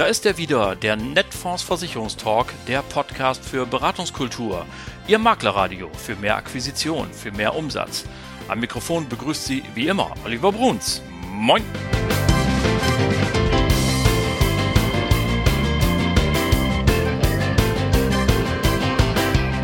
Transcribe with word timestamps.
Da 0.00 0.06
ist 0.06 0.24
er 0.24 0.38
wieder, 0.38 0.76
der 0.76 0.96
Netfonds 0.96 1.62
Versicherungstalk, 1.62 2.54
der 2.66 2.80
Podcast 2.80 3.44
für 3.44 3.66
Beratungskultur. 3.66 4.64
Ihr 5.06 5.18
Maklerradio 5.18 5.90
für 5.92 6.16
mehr 6.16 6.36
Akquisition, 6.36 7.12
für 7.12 7.30
mehr 7.32 7.54
Umsatz. 7.54 8.06
Am 8.48 8.60
Mikrofon 8.60 9.06
begrüßt 9.10 9.44
Sie 9.44 9.62
wie 9.74 9.88
immer 9.88 10.14
Oliver 10.24 10.52
Bruns. 10.52 11.02
Moin! 11.30 11.62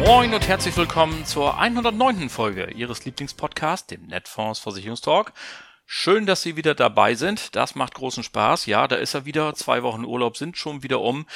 Moin 0.01 0.35
und 0.35 0.47
herzlich 0.47 0.77
willkommen 0.77 1.25
zur 1.25 1.59
109. 1.59 2.29
Folge 2.29 2.73
Ihres 2.73 3.07
Lieblingspodcasts, 3.07 3.87
dem 3.87 4.07
Netfonds 4.09 4.59
Versicherungstalk. 4.59 5.33
Schön, 5.89 6.27
dass 6.27 6.43
Sie 6.43 6.57
wieder 6.57 6.75
dabei 6.75 7.15
sind. 7.15 7.55
Das 7.55 7.77
macht 7.77 7.95
großen 7.95 8.25
Spaß. 8.25 8.67
Ja, 8.67 8.89
da 8.89 8.97
ist 8.97 9.15
er 9.15 9.25
wieder. 9.25 9.55
Zwei 9.55 9.85
Wochen 9.85 10.05
Urlaub 10.05 10.37
sind 10.37 10.59
schon 10.59 10.83
wieder 10.83 11.01
um. 11.01 11.27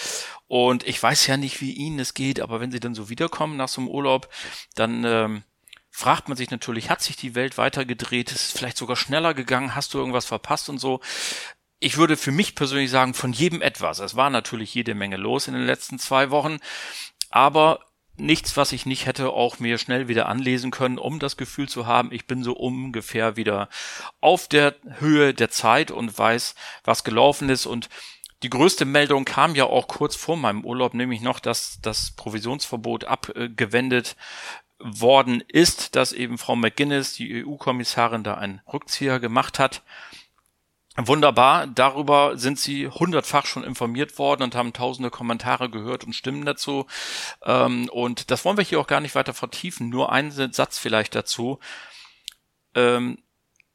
Und 0.48 0.84
ich 0.86 1.00
weiß 1.00 1.28
ja 1.28 1.36
nicht, 1.36 1.60
wie 1.60 1.72
Ihnen 1.72 2.00
es 2.00 2.14
geht, 2.14 2.40
aber 2.40 2.60
wenn 2.60 2.72
Sie 2.72 2.80
dann 2.80 2.96
so 2.96 3.08
wiederkommen 3.08 3.56
nach 3.56 3.68
so 3.68 3.80
einem 3.80 3.88
Urlaub, 3.88 4.28
dann 4.74 5.04
ähm, 5.04 5.44
fragt 5.88 6.28
man 6.28 6.36
sich 6.36 6.50
natürlich, 6.50 6.90
hat 6.90 7.00
sich 7.00 7.14
die 7.14 7.36
Welt 7.36 7.58
weitergedreht? 7.58 8.32
Ist 8.32 8.46
es 8.46 8.52
vielleicht 8.52 8.76
sogar 8.76 8.96
schneller 8.96 9.34
gegangen? 9.34 9.76
Hast 9.76 9.94
du 9.94 9.98
irgendwas 9.98 10.26
verpasst 10.26 10.68
und 10.68 10.78
so? 10.78 11.00
Ich 11.78 11.96
würde 11.96 12.16
für 12.16 12.32
mich 12.32 12.56
persönlich 12.56 12.90
sagen, 12.90 13.14
von 13.14 13.32
jedem 13.32 13.62
etwas. 13.62 14.00
Es 14.00 14.16
war 14.16 14.30
natürlich 14.30 14.74
jede 14.74 14.96
Menge 14.96 15.16
los 15.16 15.46
in 15.46 15.54
den 15.54 15.64
letzten 15.64 16.00
zwei 16.00 16.30
Wochen. 16.30 16.58
Aber 17.30 17.78
nichts, 18.20 18.56
was 18.56 18.72
ich 18.72 18.86
nicht 18.86 19.06
hätte 19.06 19.30
auch 19.30 19.58
mir 19.58 19.78
schnell 19.78 20.08
wieder 20.08 20.28
anlesen 20.28 20.70
können, 20.70 20.98
um 20.98 21.18
das 21.18 21.36
Gefühl 21.36 21.68
zu 21.68 21.86
haben, 21.86 22.12
ich 22.12 22.26
bin 22.26 22.42
so 22.42 22.52
ungefähr 22.52 23.36
wieder 23.36 23.68
auf 24.20 24.48
der 24.48 24.74
Höhe 24.98 25.34
der 25.34 25.50
Zeit 25.50 25.90
und 25.90 26.16
weiß, 26.16 26.54
was 26.84 27.04
gelaufen 27.04 27.48
ist 27.48 27.66
und 27.66 27.88
die 28.42 28.50
größte 28.50 28.86
Meldung 28.86 29.26
kam 29.26 29.54
ja 29.54 29.64
auch 29.64 29.86
kurz 29.86 30.16
vor 30.16 30.36
meinem 30.36 30.64
Urlaub, 30.64 30.94
nämlich 30.94 31.20
noch, 31.20 31.40
dass 31.40 31.78
das 31.82 32.12
Provisionsverbot 32.12 33.04
abgewendet 33.04 34.16
worden 34.78 35.44
ist, 35.46 35.94
dass 35.94 36.12
eben 36.12 36.38
Frau 36.38 36.56
McGuinness, 36.56 37.12
die 37.12 37.44
EU-Kommissarin, 37.44 38.24
da 38.24 38.34
einen 38.34 38.62
Rückzieher 38.72 39.20
gemacht 39.20 39.58
hat. 39.58 39.82
Wunderbar, 41.06 41.66
darüber 41.66 42.36
sind 42.36 42.58
Sie 42.58 42.88
hundertfach 42.88 43.46
schon 43.46 43.64
informiert 43.64 44.18
worden 44.18 44.42
und 44.42 44.54
haben 44.54 44.72
tausende 44.72 45.10
Kommentare 45.10 45.70
gehört 45.70 46.04
und 46.04 46.14
Stimmen 46.14 46.44
dazu. 46.44 46.86
Ähm, 47.42 47.88
und 47.90 48.30
das 48.30 48.44
wollen 48.44 48.56
wir 48.56 48.64
hier 48.64 48.80
auch 48.80 48.86
gar 48.86 49.00
nicht 49.00 49.14
weiter 49.14 49.34
vertiefen. 49.34 49.88
Nur 49.88 50.12
einen 50.12 50.30
Satz 50.30 50.78
vielleicht 50.78 51.14
dazu. 51.14 51.58
Ähm, 52.74 53.22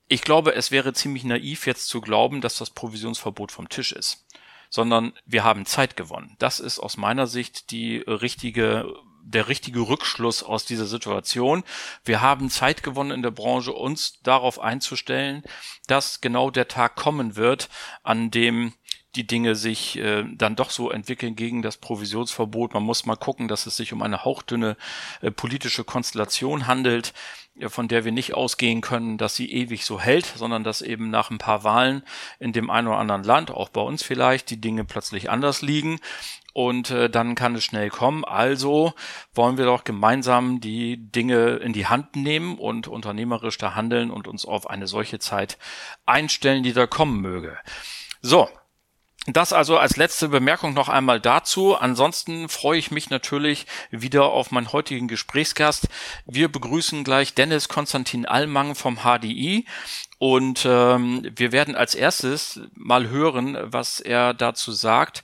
ich 0.07 0.21
glaube, 0.21 0.53
es 0.53 0.71
wäre 0.71 0.93
ziemlich 0.93 1.23
naiv 1.23 1.65
jetzt 1.65 1.87
zu 1.87 2.01
glauben, 2.01 2.41
dass 2.41 2.57
das 2.57 2.69
Provisionsverbot 2.69 3.51
vom 3.51 3.69
Tisch 3.69 3.91
ist, 3.91 4.25
sondern 4.69 5.13
wir 5.25 5.43
haben 5.43 5.65
Zeit 5.65 5.95
gewonnen. 5.97 6.35
Das 6.37 6.59
ist 6.59 6.79
aus 6.79 6.97
meiner 6.97 7.27
Sicht 7.27 7.71
die 7.71 7.97
richtige 7.97 8.87
der 9.25 9.47
richtige 9.47 9.81
Rückschluss 9.81 10.43
aus 10.43 10.65
dieser 10.65 10.85
Situation. 10.85 11.63
Wir 12.03 12.21
haben 12.21 12.49
Zeit 12.49 12.83
gewonnen 12.83 13.11
in 13.11 13.23
der 13.23 13.31
Branche, 13.31 13.73
uns 13.73 14.19
darauf 14.21 14.59
einzustellen, 14.59 15.43
dass 15.87 16.21
genau 16.21 16.51
der 16.51 16.67
Tag 16.67 16.95
kommen 16.95 17.35
wird, 17.35 17.69
an 18.03 18.31
dem 18.31 18.73
die 19.15 19.25
Dinge 19.25 19.55
sich 19.55 19.97
äh, 19.97 20.25
dann 20.33 20.55
doch 20.55 20.69
so 20.69 20.91
entwickeln 20.91 21.35
gegen 21.35 21.61
das 21.61 21.77
Provisionsverbot. 21.77 22.73
Man 22.73 22.83
muss 22.83 23.05
mal 23.05 23.15
gucken, 23.15 23.47
dass 23.47 23.65
es 23.65 23.77
sich 23.77 23.93
um 23.93 24.01
eine 24.01 24.25
hauchdünne 24.25 24.75
äh, 25.21 25.31
politische 25.31 25.83
Konstellation 25.83 26.67
handelt, 26.67 27.13
äh, 27.57 27.69
von 27.69 27.87
der 27.87 28.03
wir 28.03 28.11
nicht 28.11 28.33
ausgehen 28.33 28.81
können, 28.81 29.17
dass 29.17 29.35
sie 29.35 29.51
ewig 29.51 29.85
so 29.85 29.99
hält, 29.99 30.25
sondern 30.35 30.63
dass 30.63 30.81
eben 30.81 31.09
nach 31.09 31.29
ein 31.29 31.37
paar 31.37 31.63
Wahlen 31.63 32.03
in 32.39 32.51
dem 32.51 32.69
einen 32.69 32.87
oder 32.87 32.97
anderen 32.97 33.23
Land, 33.23 33.51
auch 33.51 33.69
bei 33.69 33.81
uns 33.81 34.03
vielleicht, 34.03 34.49
die 34.49 34.59
Dinge 34.59 34.83
plötzlich 34.83 35.29
anders 35.29 35.61
liegen 35.61 35.99
und 36.55 36.89
äh, 36.89 37.09
dann 37.09 37.35
kann 37.35 37.53
es 37.55 37.65
schnell 37.65 37.89
kommen. 37.89 38.23
Also 38.23 38.93
wollen 39.33 39.57
wir 39.57 39.65
doch 39.65 39.83
gemeinsam 39.83 40.61
die 40.61 40.95
Dinge 40.95 41.57
in 41.57 41.73
die 41.73 41.87
Hand 41.87 42.15
nehmen 42.15 42.57
und 42.57 42.87
unternehmerisch 42.87 43.57
da 43.57 43.75
handeln 43.75 44.09
und 44.09 44.25
uns 44.25 44.45
auf 44.45 44.69
eine 44.69 44.87
solche 44.87 45.19
Zeit 45.19 45.57
einstellen, 46.05 46.63
die 46.63 46.71
da 46.71 46.87
kommen 46.87 47.19
möge. 47.19 47.57
So, 48.21 48.47
das 49.27 49.51
also 49.51 49.77
als 49.77 49.97
letzte 49.97 50.29
Bemerkung 50.29 50.73
noch 50.73 50.87
einmal 50.87 51.19
dazu. 51.19 51.75
Ansonsten 51.75 52.47
freue 52.47 52.79
ich 52.79 52.89
mich 52.89 53.09
natürlich 53.09 53.65
wieder 53.91 54.23
auf 54.23 54.51
meinen 54.51 54.71
heutigen 54.71 55.09
Gesprächsgast. 55.09 55.89
Wir 56.25 56.49
begrüßen 56.49 57.03
gleich 57.03 57.33
Dennis 57.33 57.67
Konstantin 57.67 58.25
Allmang 58.25 58.75
vom 58.75 58.99
HDI 58.99 59.65
und 60.19 60.65
ähm, 60.65 61.29
wir 61.35 61.51
werden 61.51 61.75
als 61.75 61.95
erstes 61.95 62.61
mal 62.75 63.09
hören, 63.09 63.57
was 63.61 63.99
er 63.99 64.33
dazu 64.33 64.71
sagt, 64.71 65.21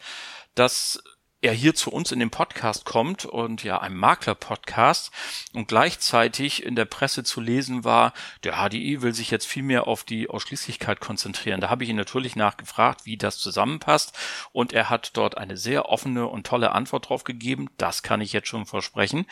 dass 0.56 1.02
er 1.42 1.54
hier 1.54 1.74
zu 1.74 1.92
uns 1.92 2.12
in 2.12 2.20
den 2.20 2.30
Podcast 2.30 2.86
kommt 2.86 3.26
und 3.26 3.64
ja 3.64 3.80
ein 3.80 3.96
Makler-Podcast 3.96 5.12
und 5.54 5.68
gleichzeitig 5.68 6.64
in 6.64 6.76
der 6.76 6.86
Presse 6.86 7.24
zu 7.24 7.42
lesen 7.42 7.84
war, 7.84 8.14
der 8.44 8.58
HDI 8.58 9.02
will 9.02 9.14
sich 9.14 9.32
jetzt 9.32 9.48
viel 9.48 9.64
mehr 9.64 9.88
auf 9.88 10.04
die 10.04 10.30
Ausschließlichkeit 10.30 11.00
konzentrieren. 11.00 11.60
Da 11.60 11.70
habe 11.70 11.84
ich 11.84 11.90
ihn 11.90 11.96
natürlich 11.96 12.36
nachgefragt, 12.36 13.06
wie 13.06 13.18
das 13.18 13.40
zusammenpasst 13.40 14.18
und 14.52 14.72
er 14.72 14.90
hat 14.90 15.18
dort 15.18 15.38
eine 15.38 15.58
sehr 15.58 15.90
offene 15.90 16.28
und 16.28 16.46
tolle 16.46 16.74
Antwort 16.74 17.10
drauf 17.10 17.24
gegeben. 17.24 17.70
Das 17.78 18.04
kann 18.04 18.22
ich 18.22 18.34
jetzt 18.34 18.48
schon 18.48 18.66
versprechen. 18.66 19.26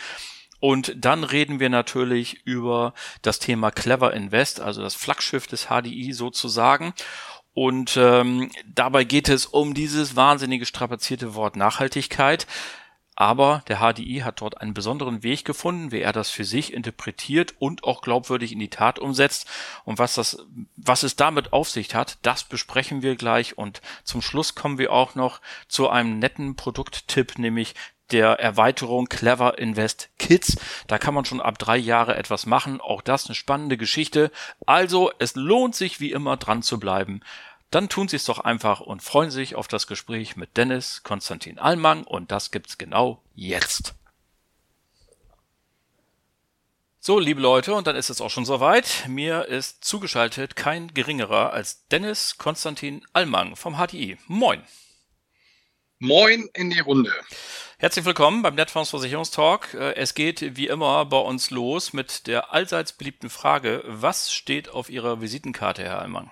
Und 0.59 0.93
dann 0.97 1.23
reden 1.23 1.59
wir 1.59 1.69
natürlich 1.69 2.45
über 2.45 2.93
das 3.21 3.39
Thema 3.39 3.71
Clever 3.71 4.13
Invest, 4.13 4.59
also 4.59 4.81
das 4.81 4.95
Flaggschiff 4.95 5.47
des 5.47 5.67
HDI 5.67 6.11
sozusagen. 6.11 6.93
Und 7.53 7.97
ähm, 7.97 8.51
dabei 8.65 9.03
geht 9.03 9.27
es 9.29 9.45
um 9.45 9.73
dieses 9.73 10.15
wahnsinnige 10.15 10.65
strapazierte 10.65 11.35
Wort 11.35 11.55
Nachhaltigkeit. 11.55 12.47
Aber 13.19 13.63
der 13.67 13.79
HDI 13.79 14.21
hat 14.23 14.39
dort 14.39 14.61
einen 14.61 14.73
besonderen 14.73 15.23
Weg 15.23 15.43
gefunden, 15.43 15.91
wie 15.91 15.99
er 15.99 16.13
das 16.13 16.29
für 16.29 16.45
sich 16.45 16.71
interpretiert 16.71 17.53
und 17.59 17.83
auch 17.83 18.01
glaubwürdig 18.01 18.53
in 18.53 18.59
die 18.59 18.69
Tat 18.69 18.97
umsetzt. 18.97 19.45
Und 19.83 19.99
was 19.99 20.15
das, 20.15 20.45
was 20.77 21.03
es 21.03 21.17
damit 21.17 21.51
auf 21.51 21.69
sich 21.69 21.93
hat, 21.95 22.17
das 22.21 22.45
besprechen 22.45 23.01
wir 23.01 23.17
gleich. 23.17 23.57
Und 23.57 23.81
zum 24.05 24.21
Schluss 24.21 24.55
kommen 24.55 24.77
wir 24.77 24.93
auch 24.93 25.15
noch 25.15 25.41
zu 25.67 25.89
einem 25.89 26.17
netten 26.19 26.55
Produkttipp, 26.55 27.37
nämlich 27.37 27.75
der 28.11 28.39
Erweiterung 28.39 29.07
Clever 29.07 29.57
Invest 29.57 30.09
Kids. 30.19 30.57
Da 30.87 30.97
kann 30.97 31.13
man 31.13 31.25
schon 31.25 31.41
ab 31.41 31.57
drei 31.57 31.77
Jahre 31.77 32.15
etwas 32.15 32.45
machen. 32.45 32.81
Auch 32.81 33.01
das 33.01 33.27
eine 33.27 33.35
spannende 33.35 33.77
Geschichte. 33.77 34.31
Also, 34.65 35.11
es 35.19 35.35
lohnt 35.35 35.75
sich 35.75 35.99
wie 35.99 36.11
immer 36.11 36.37
dran 36.37 36.61
zu 36.61 36.79
bleiben. 36.79 37.21
Dann 37.71 37.87
tun 37.87 38.07
Sie 38.07 38.15
es 38.15 38.25
doch 38.25 38.39
einfach 38.39 38.79
und 38.79 39.03
freuen 39.03 39.29
sich 39.29 39.55
auf 39.55 39.67
das 39.67 39.85
Gespräch 39.85 40.35
mit 40.35 40.57
Dennis 40.57 41.03
Konstantin 41.03 41.59
Allmang 41.59 42.03
und 42.03 42.31
das 42.31 42.49
gibt's 42.51 42.77
genau 42.77 43.21
jetzt. 43.35 43.93
So, 47.01 47.17
liebe 47.17 47.39
Leute, 47.39 47.73
und 47.75 47.87
dann 47.87 47.95
ist 47.95 48.09
es 48.09 48.19
auch 48.19 48.29
schon 48.29 48.43
soweit. 48.43 49.05
Mir 49.07 49.45
ist 49.45 49.85
zugeschaltet 49.85 50.55
kein 50.55 50.93
geringerer 50.93 51.53
als 51.53 51.87
Dennis 51.87 52.37
Konstantin 52.37 53.05
Allmang 53.13 53.55
vom 53.55 53.75
HDI. 53.75 54.17
Moin. 54.27 54.61
Moin 56.01 56.49
in 56.53 56.69
die 56.69 56.79
Runde. 56.79 57.11
Herzlich 57.77 58.05
willkommen 58.05 58.41
beim 58.41 58.55
Netfonds 58.55 58.89
Versicherungstalk. 58.89 59.73
Äh, 59.73 59.95
es 59.95 60.13
geht 60.13 60.55
wie 60.55 60.67
immer 60.67 61.03
bei 61.03 61.17
uns 61.17 61.49
los 61.49 61.91
mit 61.91 62.25
der 62.25 62.53
allseits 62.53 62.93
beliebten 62.93 63.29
Frage, 63.29 63.83
was 63.85 64.31
steht 64.31 64.69
auf 64.69 64.89
Ihrer 64.89 65.19
Visitenkarte, 65.19 65.83
Herr 65.83 65.99
Allmann? 65.99 66.31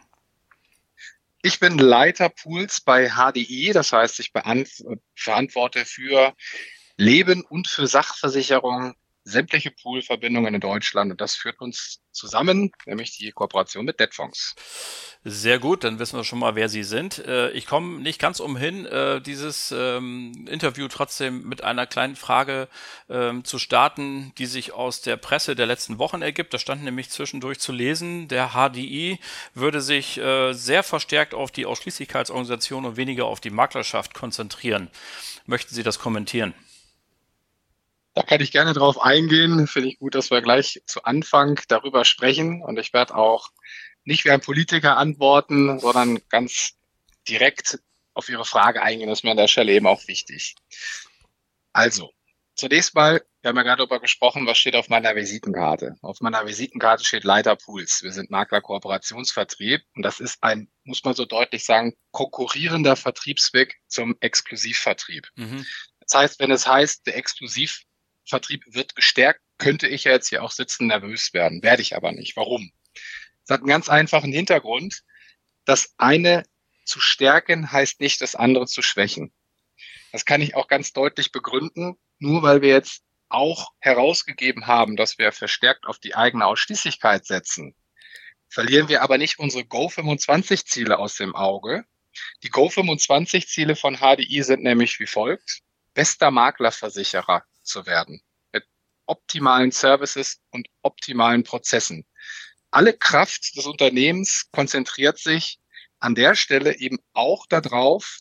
Ich 1.42 1.60
bin 1.60 1.78
Leiter 1.78 2.30
Pools 2.30 2.80
bei 2.80 3.10
HDI, 3.10 3.72
das 3.74 3.92
heißt, 3.92 4.22
ich 4.22 4.32
verantworte 5.16 5.84
für 5.84 6.34
Leben 6.96 7.44
und 7.44 7.68
für 7.68 7.88
Sachversicherung 7.88 8.96
sämtliche 9.28 9.72
Poolverbindungen 9.72 10.56
in 10.56 10.62
Deutschland 10.62 11.12
und 11.12 11.22
das 11.22 11.36
führt 11.36 11.60
uns 11.60 12.00
zusammen, 12.12 12.72
nämlich 12.86 13.16
die 13.18 13.32
Kooperation 13.32 13.86
mit 13.86 14.00
Debtfonds. 14.00 14.56
Sehr 15.24 15.60
gut, 15.60 15.84
dann 15.84 16.00
wissen 16.00 16.18
wir 16.18 16.24
schon 16.24 16.40
mal, 16.40 16.56
wer 16.56 16.70
Sie 16.70 16.84
sind. 16.84 17.20
Äh, 17.20 17.52
ich 17.52 17.66
komme 17.66 18.00
nicht 18.00 18.20
ganz 18.20 18.40
umhin, 18.40 18.86
äh, 18.86 19.22
dieses 19.22 19.74
ähm, 19.76 20.48
Interview 20.50 20.88
trotzdem 20.88 21.48
mit 21.48 21.64
einer 21.64 21.86
kleinen 21.86 22.16
Frage 22.16 22.70
ähm, 23.10 23.44
zu 23.44 23.60
starten, 23.60 24.32
die 24.38 24.46
sich 24.46 24.74
aus 24.74 25.02
der 25.02 25.18
Presse 25.18 25.56
der 25.56 25.66
letzten 25.66 26.00
Wochen 26.00 26.22
ergibt. 26.22 26.54
Da 26.54 26.60
stand 26.60 26.84
nämlich 26.84 27.10
zwischendurch 27.10 27.60
zu 27.60 27.74
lesen, 27.74 28.30
der 28.30 28.52
HDI 28.52 29.20
würde 29.54 29.82
sich 29.82 30.18
äh, 30.18 30.54
sehr 30.54 30.84
verstärkt 30.84 31.34
auf 31.34 31.52
die 31.52 31.66
Ausschließlichkeitsorganisation 31.66 32.86
und 32.86 32.98
weniger 32.98 33.26
auf 33.26 33.42
die 33.42 33.50
Maklerschaft 33.50 34.14
konzentrieren. 34.14 34.90
Möchten 35.46 35.76
Sie 35.76 35.84
das 35.84 36.00
kommentieren? 36.00 36.54
Da 38.18 38.24
kann 38.24 38.42
ich 38.42 38.52
gerne 38.52 38.74
drauf 38.74 39.00
eingehen. 39.00 39.68
Finde 39.68 39.90
ich 39.90 40.00
gut, 40.00 40.16
dass 40.16 40.32
wir 40.32 40.42
gleich 40.42 40.82
zu 40.88 41.04
Anfang 41.04 41.60
darüber 41.68 42.04
sprechen. 42.04 42.64
Und 42.64 42.80
ich 42.80 42.92
werde 42.92 43.14
auch 43.14 43.50
nicht 44.06 44.26
wie 44.26 44.32
ein 44.32 44.42
Politiker 44.42 44.98
antworten, 44.98 45.80
sondern 45.80 46.20
ganz 46.30 46.72
direkt 47.30 47.78
auf 48.16 48.28
Ihre 48.28 48.44
Frage 48.44 48.82
eingehen. 48.82 49.08
Das 49.08 49.20
ist 49.20 49.24
mir 49.24 49.30
an 49.30 49.38
der 49.38 49.48
Stelle 49.48 49.72
eben 49.72 49.86
auch 49.86 50.08
wichtig. 50.08 50.56
Also, 51.74 52.10
Zunächst 52.56 52.96
mal, 52.96 53.22
wir 53.44 53.50
haben 53.50 53.58
ja 53.58 53.62
gerade 53.62 53.78
darüber 53.82 54.00
gesprochen, 54.00 54.48
was 54.48 54.58
steht 54.58 54.76
auf 54.76 54.90
meiner 54.90 55.16
Visitenkarte. 55.16 55.96
Auf 56.02 56.22
meiner 56.22 56.48
Visitenkarte 56.48 57.06
steht 57.06 57.24
Leiter 57.24 57.56
Pools. 57.56 58.02
Wir 58.02 58.12
sind 58.12 58.32
Makler 58.32 58.62
Kooperationsvertrieb 58.62 59.84
und 59.96 60.02
das 60.02 60.20
ist 60.20 60.42
ein, 60.42 60.68
muss 60.84 61.04
man 61.04 61.14
so 61.14 61.26
deutlich 61.26 61.66
sagen, 61.66 61.94
konkurrierender 62.10 62.96
Vertriebsweg 62.96 63.76
zum 63.86 64.18
Exklusivvertrieb. 64.22 65.28
Mhm. 65.36 65.68
Das 66.00 66.16
heißt, 66.20 66.40
wenn 66.40 66.50
es 66.50 66.68
heißt, 66.68 67.06
der 67.06 67.18
Exklusivvertrieb 68.28 68.64
wird 68.68 68.96
gestärkt, 68.96 69.42
könnte 69.58 69.88
ich 69.88 70.04
ja 70.04 70.12
jetzt 70.12 70.30
hier 70.30 70.44
auch 70.44 70.52
sitzen 70.52 70.88
nervös 70.88 71.34
werden. 71.34 71.64
Werde 71.64 71.82
ich 71.82 71.96
aber 71.96 72.12
nicht. 72.12 72.36
Warum? 72.36 72.72
Das 73.46 73.56
hat 73.56 73.62
einen 73.62 73.70
ganz 73.70 73.90
einfachen 73.90 74.32
Hintergrund. 74.32 75.04
Das 75.66 75.94
eine 75.98 76.44
zu 76.86 77.00
stärken 77.00 77.72
heißt 77.72 78.00
nicht, 78.00 78.22
das 78.22 78.36
andere 78.36 78.68
zu 78.68 78.82
schwächen. 78.82 79.34
Das 80.12 80.26
kann 80.26 80.42
ich 80.42 80.56
auch 80.56 80.68
ganz 80.68 80.94
deutlich 80.94 81.32
begründen 81.32 81.98
nur 82.20 82.42
weil 82.42 82.62
wir 82.62 82.70
jetzt 82.70 83.04
auch 83.30 83.72
herausgegeben 83.80 84.68
haben, 84.68 84.96
dass 84.96 85.18
wir 85.18 85.32
verstärkt 85.32 85.86
auf 85.86 86.00
die 86.00 86.16
eigene 86.16 86.46
Ausschließlichkeit 86.46 87.26
setzen, 87.26 87.76
verlieren 88.50 88.88
wir 88.88 89.02
aber 89.02 89.18
nicht 89.18 89.40
unsere 89.40 89.64
Go25-Ziele 89.64 90.98
aus 90.98 91.16
dem 91.16 91.36
Auge. 91.36 91.84
Die 92.44 92.50
Go25-Ziele 92.50 93.76
von 93.76 93.98
HDI 93.98 94.42
sind 94.42 94.64
nämlich 94.64 95.00
wie 95.00 95.08
folgt. 95.08 95.60
Bester 95.94 96.32
Maklerversicherer 96.32 97.44
zu 97.68 97.86
werden 97.86 98.22
mit 98.54 98.66
optimalen 99.06 99.72
Services 99.72 100.42
und 100.52 100.68
optimalen 100.82 101.44
Prozessen. 101.44 102.06
Alle 102.72 102.94
Kraft 102.94 103.56
des 103.56 103.66
Unternehmens 103.66 104.50
konzentriert 104.52 105.20
sich 105.20 105.60
an 106.00 106.16
der 106.16 106.36
Stelle 106.36 106.78
eben 106.78 107.00
auch 107.14 107.46
darauf, 107.48 108.20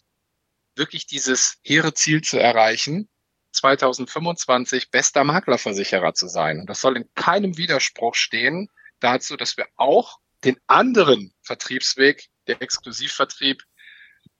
wirklich 0.77 1.07
dieses 1.07 1.59
hehre 1.63 1.95
Ziel 1.95 2.23
zu 2.23 2.39
erreichen, 2.39 3.09
2025 3.53 4.91
bester 4.91 5.25
Maklerversicherer 5.25 6.15
zu 6.15 6.29
sein. 6.29 6.61
Und 6.61 6.71
das 6.71 6.81
soll 6.81 6.97
in 6.97 7.09
keinem 7.15 7.57
Widerspruch 7.57 8.15
stehen 8.15 8.69
dazu, 9.01 9.37
dass 9.37 9.57
wir 9.57 9.67
auch 9.77 10.21
den 10.45 10.59
anderen 10.67 11.35
Vertriebsweg, 11.43 12.29
der 12.47 12.61
Exklusivvertrieb, 12.63 13.63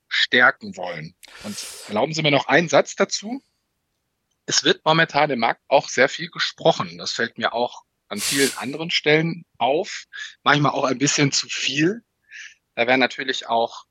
stärken 0.09 0.77
wollen. 0.77 1.15
Und 1.43 1.57
erlauben 1.89 2.13
Sie 2.13 2.23
mir 2.23 2.31
noch 2.31 2.47
einen 2.47 2.69
Satz 2.69 2.95
dazu. 2.95 3.43
Es 4.47 4.65
wird 4.65 4.85
momentan 4.85 5.31
im 5.31 5.41
Markt 5.41 5.63
auch 5.69 5.89
sehr 5.89 6.09
viel 6.09 6.31
gesprochen. 6.31 6.99
Das 6.99 7.13
fällt 7.13 7.37
mir 7.37 7.53
auch 7.53 7.83
an 8.09 8.21
vielen 8.21 8.57
anderen 8.57 8.91
Stellen 8.91 9.45
auf. 9.59 10.05
Manchmal 10.43 10.73
auch 10.73 10.85
ein 10.85 10.99
bisschen 10.99 11.33
zu 11.33 11.49
viel. 11.49 12.03
Da 12.77 12.87
werden 12.87 13.01
natürlich 13.01 13.49
auch 13.49 13.85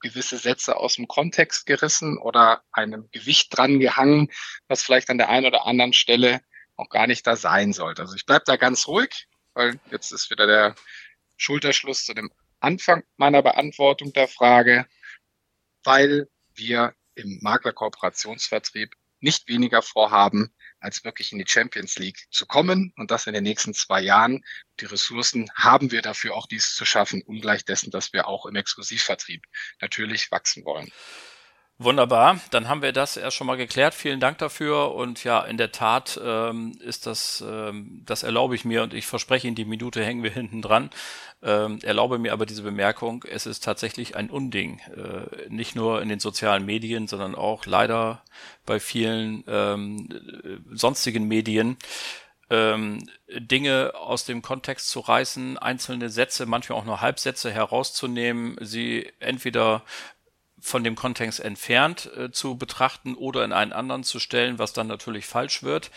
gewisse 0.00 0.36
Sätze 0.36 0.76
aus 0.76 0.96
dem 0.96 1.06
Kontext 1.06 1.64
gerissen 1.64 2.18
oder 2.18 2.62
einem 2.72 3.08
Gewicht 3.12 3.56
dran 3.56 3.78
gehangen, 3.78 4.30
was 4.66 4.82
vielleicht 4.82 5.08
an 5.10 5.18
der 5.18 5.28
einen 5.28 5.46
oder 5.46 5.64
anderen 5.64 5.92
Stelle 5.92 6.40
auch 6.76 6.88
gar 6.88 7.06
nicht 7.06 7.26
da 7.26 7.36
sein 7.36 7.72
sollte. 7.72 8.02
Also 8.02 8.16
ich 8.16 8.26
bleibe 8.26 8.44
da 8.44 8.56
ganz 8.56 8.88
ruhig, 8.88 9.28
weil 9.54 9.78
jetzt 9.90 10.10
ist 10.10 10.30
wieder 10.30 10.46
der 10.46 10.74
Schulterschluss 11.36 12.04
zu 12.04 12.14
dem 12.14 12.32
Anfang 12.58 13.04
meiner 13.16 13.42
Beantwortung 13.42 14.12
der 14.12 14.28
Frage, 14.28 14.86
weil 15.84 16.28
wir 16.54 16.94
im 17.14 17.38
Maklerkooperationsvertrieb 17.42 18.94
nicht 19.22 19.48
weniger 19.48 19.82
vorhaben, 19.82 20.52
als 20.80 21.04
wirklich 21.04 21.32
in 21.32 21.38
die 21.38 21.48
Champions 21.48 21.96
League 21.98 22.26
zu 22.30 22.46
kommen 22.46 22.92
und 22.96 23.10
das 23.10 23.26
in 23.26 23.34
den 23.34 23.44
nächsten 23.44 23.72
zwei 23.72 24.00
Jahren. 24.00 24.44
Die 24.80 24.86
Ressourcen 24.86 25.48
haben 25.54 25.90
wir 25.92 26.02
dafür 26.02 26.34
auch 26.34 26.46
dies 26.46 26.74
zu 26.74 26.84
schaffen, 26.84 27.22
ungleich 27.22 27.64
dessen, 27.64 27.90
dass 27.90 28.12
wir 28.12 28.26
auch 28.26 28.46
im 28.46 28.56
Exklusivvertrieb 28.56 29.44
natürlich 29.80 30.30
wachsen 30.30 30.64
wollen. 30.64 30.90
Wunderbar, 31.84 32.38
dann 32.50 32.68
haben 32.68 32.80
wir 32.80 32.92
das 32.92 33.16
erst 33.16 33.36
schon 33.36 33.46
mal 33.46 33.56
geklärt. 33.56 33.94
Vielen 33.94 34.20
Dank 34.20 34.38
dafür. 34.38 34.94
Und 34.94 35.24
ja, 35.24 35.40
in 35.40 35.56
der 35.56 35.72
Tat 35.72 36.20
ähm, 36.22 36.78
ist 36.80 37.06
das, 37.06 37.42
ähm, 37.46 38.02
das 38.06 38.22
erlaube 38.22 38.54
ich 38.54 38.64
mir 38.64 38.84
und 38.84 38.94
ich 38.94 39.06
verspreche 39.06 39.48
Ihnen, 39.48 39.56
die 39.56 39.64
Minute 39.64 40.04
hängen 40.04 40.22
wir 40.22 40.30
hinten 40.32 40.62
dran. 40.62 40.90
Ähm, 41.42 41.80
erlaube 41.82 42.18
mir 42.18 42.32
aber 42.32 42.46
diese 42.46 42.62
Bemerkung, 42.62 43.24
es 43.28 43.46
ist 43.46 43.64
tatsächlich 43.64 44.14
ein 44.14 44.30
Unding, 44.30 44.80
äh, 44.96 45.48
nicht 45.48 45.74
nur 45.74 46.00
in 46.00 46.08
den 46.08 46.20
sozialen 46.20 46.64
Medien, 46.64 47.08
sondern 47.08 47.34
auch 47.34 47.66
leider 47.66 48.22
bei 48.64 48.78
vielen 48.78 49.42
ähm, 49.48 50.08
sonstigen 50.70 51.26
Medien, 51.26 51.78
ähm, 52.52 53.08
Dinge 53.28 53.92
aus 53.94 54.26
dem 54.26 54.42
Kontext 54.42 54.90
zu 54.90 55.00
reißen, 55.00 55.56
einzelne 55.56 56.10
Sätze, 56.10 56.44
manchmal 56.44 56.78
auch 56.78 56.84
nur 56.84 57.00
Halbsätze 57.00 57.50
herauszunehmen, 57.50 58.56
sie 58.60 59.10
entweder 59.20 59.82
von 60.62 60.84
dem 60.84 60.94
Kontext 60.94 61.40
entfernt 61.40 62.08
äh, 62.16 62.30
zu 62.30 62.56
betrachten 62.56 63.14
oder 63.16 63.44
in 63.44 63.52
einen 63.52 63.72
anderen 63.72 64.04
zu 64.04 64.20
stellen, 64.20 64.60
was 64.60 64.72
dann 64.72 64.86
natürlich 64.86 65.26
falsch 65.26 65.64
wird 65.64 65.90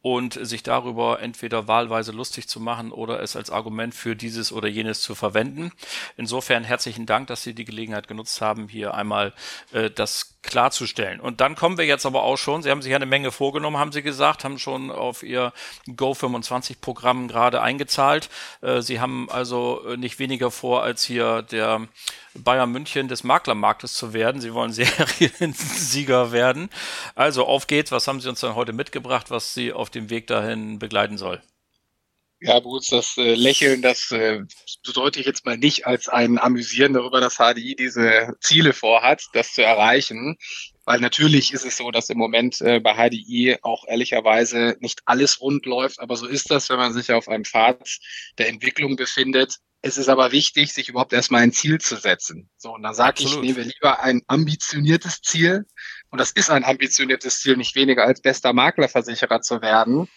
und 0.00 0.38
sich 0.46 0.62
darüber 0.62 1.20
entweder 1.20 1.66
wahlweise 1.66 2.12
lustig 2.12 2.48
zu 2.48 2.60
machen 2.60 2.92
oder 2.92 3.20
es 3.20 3.34
als 3.34 3.50
Argument 3.50 3.94
für 3.94 4.14
dieses 4.14 4.52
oder 4.52 4.68
jenes 4.68 5.00
zu 5.02 5.16
verwenden. 5.16 5.72
Insofern 6.16 6.62
herzlichen 6.62 7.04
Dank, 7.04 7.26
dass 7.26 7.42
Sie 7.42 7.52
die 7.52 7.64
Gelegenheit 7.64 8.06
genutzt 8.06 8.40
haben, 8.40 8.68
hier 8.68 8.94
einmal 8.94 9.32
äh, 9.72 9.90
das 9.90 10.38
klarzustellen. 10.42 11.20
Und 11.20 11.40
dann 11.40 11.54
kommen 11.54 11.78
wir 11.78 11.86
jetzt 11.86 12.06
aber 12.06 12.22
auch 12.22 12.36
schon, 12.36 12.62
Sie 12.62 12.70
haben 12.70 12.82
sich 12.82 12.94
eine 12.94 13.06
Menge 13.06 13.30
vorgenommen, 13.30 13.78
haben 13.78 13.92
Sie 13.92 14.02
gesagt, 14.02 14.44
haben 14.44 14.58
schon 14.58 14.90
auf 14.90 15.22
Ihr 15.22 15.52
Go25-Programm 15.88 17.28
gerade 17.28 17.60
eingezahlt. 17.60 18.28
Äh, 18.60 18.82
Sie 18.82 19.00
haben 19.00 19.30
also 19.30 19.84
äh, 19.86 19.96
nicht 19.96 20.18
weniger 20.18 20.50
vor, 20.50 20.82
als 20.82 21.04
hier 21.04 21.42
der 21.42 21.88
Bayern 22.34 22.72
München 22.72 23.08
des 23.08 23.24
Maklermarktes 23.24 23.94
zu 23.94 24.12
werden. 24.12 24.40
Sie 24.40 24.54
wollen 24.54 24.72
Seriensieger 24.72 26.32
werden. 26.32 26.70
Also 27.14 27.46
auf 27.46 27.66
geht's. 27.66 27.92
Was 27.92 28.08
haben 28.08 28.20
Sie 28.20 28.28
uns 28.28 28.40
dann 28.40 28.54
heute 28.54 28.72
mitgebracht, 28.72 29.30
was 29.30 29.54
Sie 29.54 29.72
auf 29.72 29.90
dem 29.90 30.10
Weg 30.10 30.26
dahin 30.26 30.78
begleiten 30.78 31.18
soll? 31.18 31.42
Ja, 32.44 32.58
Bruce, 32.58 32.88
das 32.88 33.16
äh, 33.18 33.34
Lächeln, 33.34 33.82
das 33.82 34.10
äh, 34.10 34.40
bedeutet 34.84 35.20
ich 35.20 35.26
jetzt 35.26 35.46
mal 35.46 35.56
nicht 35.56 35.86
als 35.86 36.08
ein 36.08 36.38
Amüsieren 36.38 36.92
darüber, 36.92 37.20
dass 37.20 37.36
HDI 37.36 37.76
diese 37.76 38.34
Ziele 38.40 38.72
vorhat, 38.72 39.22
das 39.32 39.52
zu 39.52 39.62
erreichen. 39.62 40.36
Weil 40.84 41.00
natürlich 41.00 41.52
ist 41.52 41.64
es 41.64 41.76
so, 41.76 41.90
dass 41.90 42.10
im 42.10 42.18
Moment 42.18 42.60
äh, 42.60 42.80
bei 42.80 42.94
HDI 42.94 43.58
auch 43.62 43.84
ehrlicherweise 43.86 44.76
nicht 44.80 45.02
alles 45.04 45.40
rund 45.40 45.64
läuft, 45.64 46.00
aber 46.00 46.16
so 46.16 46.26
ist 46.26 46.50
das, 46.50 46.68
wenn 46.70 46.78
man 46.78 46.92
sich 46.92 47.12
auf 47.12 47.28
einem 47.28 47.44
Pfad 47.44 47.98
der 48.38 48.48
Entwicklung 48.48 48.96
befindet. 48.96 49.58
Es 49.80 49.96
ist 49.96 50.08
aber 50.08 50.30
wichtig, 50.30 50.72
sich 50.72 50.88
überhaupt 50.88 51.12
erstmal 51.12 51.42
ein 51.42 51.52
Ziel 51.52 51.80
zu 51.80 51.96
setzen. 51.96 52.48
So, 52.56 52.74
und 52.74 52.82
dann 52.82 52.94
sage 52.94 53.24
ich, 53.24 53.36
nehmen 53.36 53.56
wir 53.56 53.64
lieber 53.64 54.00
ein 54.00 54.22
ambitioniertes 54.28 55.20
Ziel. 55.22 55.66
Und 56.10 56.20
das 56.20 56.30
ist 56.30 56.50
ein 56.50 56.64
ambitioniertes 56.64 57.40
Ziel, 57.40 57.56
nicht 57.56 57.74
weniger 57.74 58.04
als 58.04 58.20
bester 58.20 58.52
Maklerversicherer 58.52 59.40
zu 59.40 59.60
werden, 59.60 60.08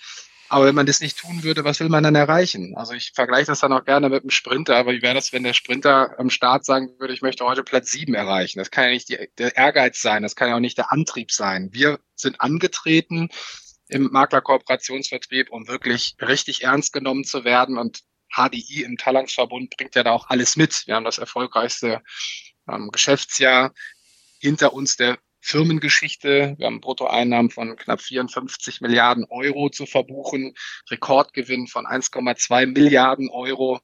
aber 0.49 0.65
wenn 0.65 0.75
man 0.75 0.85
das 0.85 0.99
nicht 0.99 1.17
tun 1.17 1.43
würde, 1.43 1.63
was 1.63 1.79
will 1.79 1.89
man 1.89 2.03
dann 2.03 2.15
erreichen? 2.15 2.75
Also 2.75 2.93
ich 2.93 3.11
vergleiche 3.13 3.47
das 3.47 3.59
dann 3.59 3.73
auch 3.73 3.83
gerne 3.83 4.09
mit 4.09 4.23
einem 4.23 4.29
Sprinter, 4.29 4.75
aber 4.75 4.93
wie 4.93 5.01
wäre 5.01 5.15
das, 5.15 5.33
wenn 5.33 5.43
der 5.43 5.53
Sprinter 5.53 6.19
am 6.19 6.29
Start 6.29 6.65
sagen 6.65 6.89
würde, 6.99 7.13
ich 7.13 7.21
möchte 7.21 7.45
heute 7.45 7.63
Platz 7.63 7.91
sieben 7.91 8.13
erreichen? 8.13 8.59
Das 8.59 8.71
kann 8.71 8.85
ja 8.85 8.89
nicht 8.91 9.09
die, 9.09 9.29
der 9.37 9.55
Ehrgeiz 9.55 10.01
sein, 10.01 10.23
das 10.23 10.35
kann 10.35 10.49
ja 10.49 10.55
auch 10.55 10.59
nicht 10.59 10.77
der 10.77 10.91
Antrieb 10.91 11.31
sein. 11.31 11.69
Wir 11.71 11.99
sind 12.15 12.41
angetreten 12.41 13.29
im 13.87 14.09
Maklerkooperationsvertrieb, 14.11 15.51
um 15.51 15.67
wirklich 15.67 16.15
richtig 16.21 16.63
ernst 16.63 16.93
genommen 16.93 17.23
zu 17.23 17.43
werden 17.43 17.77
und 17.77 18.01
HDI 18.35 18.83
im 18.83 18.97
Talangsverbund 18.97 19.75
bringt 19.77 19.95
ja 19.95 20.03
da 20.03 20.11
auch 20.11 20.29
alles 20.29 20.55
mit. 20.55 20.85
Wir 20.85 20.95
haben 20.95 21.05
das 21.05 21.17
erfolgreichste 21.17 22.01
ähm, 22.67 22.89
Geschäftsjahr 22.91 23.73
hinter 24.39 24.73
uns 24.73 24.95
der 24.95 25.17
Firmengeschichte. 25.45 26.55
Wir 26.57 26.65
haben 26.65 26.81
Bruttoeinnahmen 26.81 27.51
von 27.51 27.75
knapp 27.75 28.01
54 28.01 28.81
Milliarden 28.81 29.25
Euro 29.29 29.69
zu 29.69 29.85
verbuchen, 29.85 30.55
Rekordgewinn 30.89 31.67
von 31.67 31.85
1,2 31.85 32.65
Milliarden 32.65 33.29
Euro. 33.29 33.79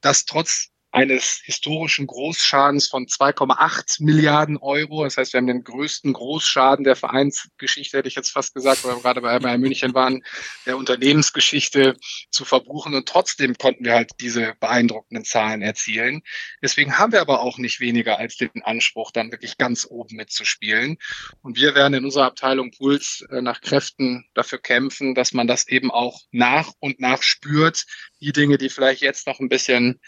Das 0.00 0.24
trotz 0.24 0.70
eines 0.94 1.40
historischen 1.42 2.06
Großschadens 2.06 2.86
von 2.86 3.06
2,8 3.06 4.00
Milliarden 4.04 4.56
Euro. 4.58 5.02
Das 5.02 5.16
heißt, 5.16 5.32
wir 5.32 5.38
haben 5.38 5.48
den 5.48 5.64
größten 5.64 6.12
Großschaden 6.12 6.84
der 6.84 6.94
Vereinsgeschichte, 6.94 7.98
hätte 7.98 8.06
ich 8.06 8.14
jetzt 8.14 8.30
fast 8.30 8.54
gesagt, 8.54 8.84
weil 8.84 8.94
wir 8.94 9.02
gerade 9.02 9.20
bei 9.20 9.36
Bayern 9.40 9.60
München 9.60 9.92
waren, 9.92 10.22
der 10.66 10.76
Unternehmensgeschichte 10.76 11.96
zu 12.30 12.44
verbuchen. 12.44 12.94
Und 12.94 13.08
trotzdem 13.08 13.54
konnten 13.58 13.84
wir 13.84 13.94
halt 13.94 14.12
diese 14.20 14.54
beeindruckenden 14.60 15.24
Zahlen 15.24 15.62
erzielen. 15.62 16.22
Deswegen 16.62 16.96
haben 16.96 17.10
wir 17.10 17.20
aber 17.20 17.40
auch 17.40 17.58
nicht 17.58 17.80
weniger 17.80 18.18
als 18.18 18.36
den 18.36 18.62
Anspruch, 18.62 19.10
dann 19.10 19.32
wirklich 19.32 19.58
ganz 19.58 19.88
oben 19.90 20.14
mitzuspielen. 20.14 20.98
Und 21.42 21.56
wir 21.56 21.74
werden 21.74 21.94
in 21.94 22.04
unserer 22.04 22.26
Abteilung 22.26 22.70
Puls 22.70 23.26
äh, 23.30 23.42
nach 23.42 23.60
Kräften 23.62 24.26
dafür 24.34 24.60
kämpfen, 24.60 25.16
dass 25.16 25.32
man 25.32 25.48
das 25.48 25.66
eben 25.66 25.90
auch 25.90 26.20
nach 26.30 26.70
und 26.78 27.00
nach 27.00 27.24
spürt. 27.24 27.84
Die 28.20 28.32
Dinge, 28.32 28.58
die 28.58 28.68
vielleicht 28.68 29.02
jetzt 29.02 29.26
noch 29.26 29.40
ein 29.40 29.48
bisschen 29.48 30.00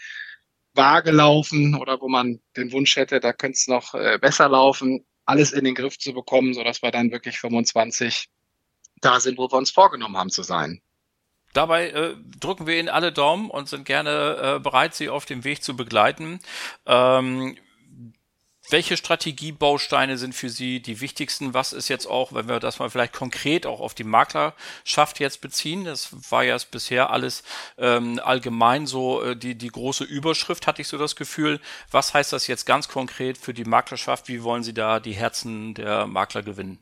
vage 0.77 1.11
laufen 1.11 1.75
oder 1.75 1.99
wo 1.99 2.07
man 2.07 2.39
den 2.55 2.71
Wunsch 2.71 2.95
hätte, 2.95 3.19
da 3.19 3.33
könnte 3.33 3.57
es 3.57 3.67
noch 3.67 3.93
äh, 3.93 4.17
besser 4.19 4.47
laufen, 4.47 5.05
alles 5.25 5.51
in 5.51 5.65
den 5.65 5.75
Griff 5.75 5.97
zu 5.99 6.13
bekommen, 6.13 6.53
sodass 6.53 6.81
wir 6.81 6.91
dann 6.91 7.11
wirklich 7.11 7.39
25 7.39 8.29
da 9.01 9.19
sind, 9.19 9.37
wo 9.37 9.51
wir 9.51 9.57
uns 9.57 9.71
vorgenommen 9.71 10.17
haben 10.17 10.29
zu 10.29 10.43
sein. 10.43 10.81
Dabei 11.53 11.89
äh, 11.89 12.15
drücken 12.39 12.67
wir 12.67 12.79
Ihnen 12.79 12.89
alle 12.89 13.11
Daumen 13.11 13.49
und 13.49 13.67
sind 13.67 13.85
gerne 13.85 14.55
äh, 14.57 14.59
bereit, 14.59 14.95
Sie 14.95 15.09
auf 15.09 15.25
dem 15.25 15.43
Weg 15.43 15.63
zu 15.63 15.75
begleiten. 15.75 16.39
Ähm, 16.85 17.57
welche 18.69 18.97
Strategiebausteine 18.97 20.17
sind 20.17 20.35
für 20.35 20.49
Sie 20.49 20.81
die 20.81 20.99
wichtigsten? 20.99 21.53
Was 21.53 21.73
ist 21.73 21.87
jetzt 21.87 22.05
auch, 22.05 22.33
wenn 22.33 22.47
wir 22.47 22.59
das 22.59 22.79
mal 22.79 22.89
vielleicht 22.89 23.13
konkret 23.13 23.65
auch 23.65 23.79
auf 23.79 23.93
die 23.93 24.03
Maklerschaft 24.03 25.19
jetzt 25.19 25.41
beziehen? 25.41 25.85
Das 25.85 26.09
war 26.31 26.43
ja 26.43 26.57
bisher 26.69 27.09
alles 27.09 27.43
ähm, 27.77 28.19
allgemein 28.23 28.85
so 28.85 29.21
äh, 29.21 29.35
die, 29.35 29.55
die 29.55 29.69
große 29.69 30.03
Überschrift, 30.03 30.67
hatte 30.67 30.81
ich 30.81 30.87
so 30.87 30.97
das 30.97 31.15
Gefühl. 31.15 31.61
Was 31.91 32.13
heißt 32.13 32.33
das 32.33 32.47
jetzt 32.47 32.65
ganz 32.65 32.87
konkret 32.87 33.37
für 33.37 33.53
die 33.53 33.65
Maklerschaft? 33.65 34.27
Wie 34.27 34.43
wollen 34.43 34.63
Sie 34.63 34.73
da 34.73 34.99
die 34.99 35.13
Herzen 35.13 35.73
der 35.73 36.07
Makler 36.07 36.43
gewinnen? 36.43 36.79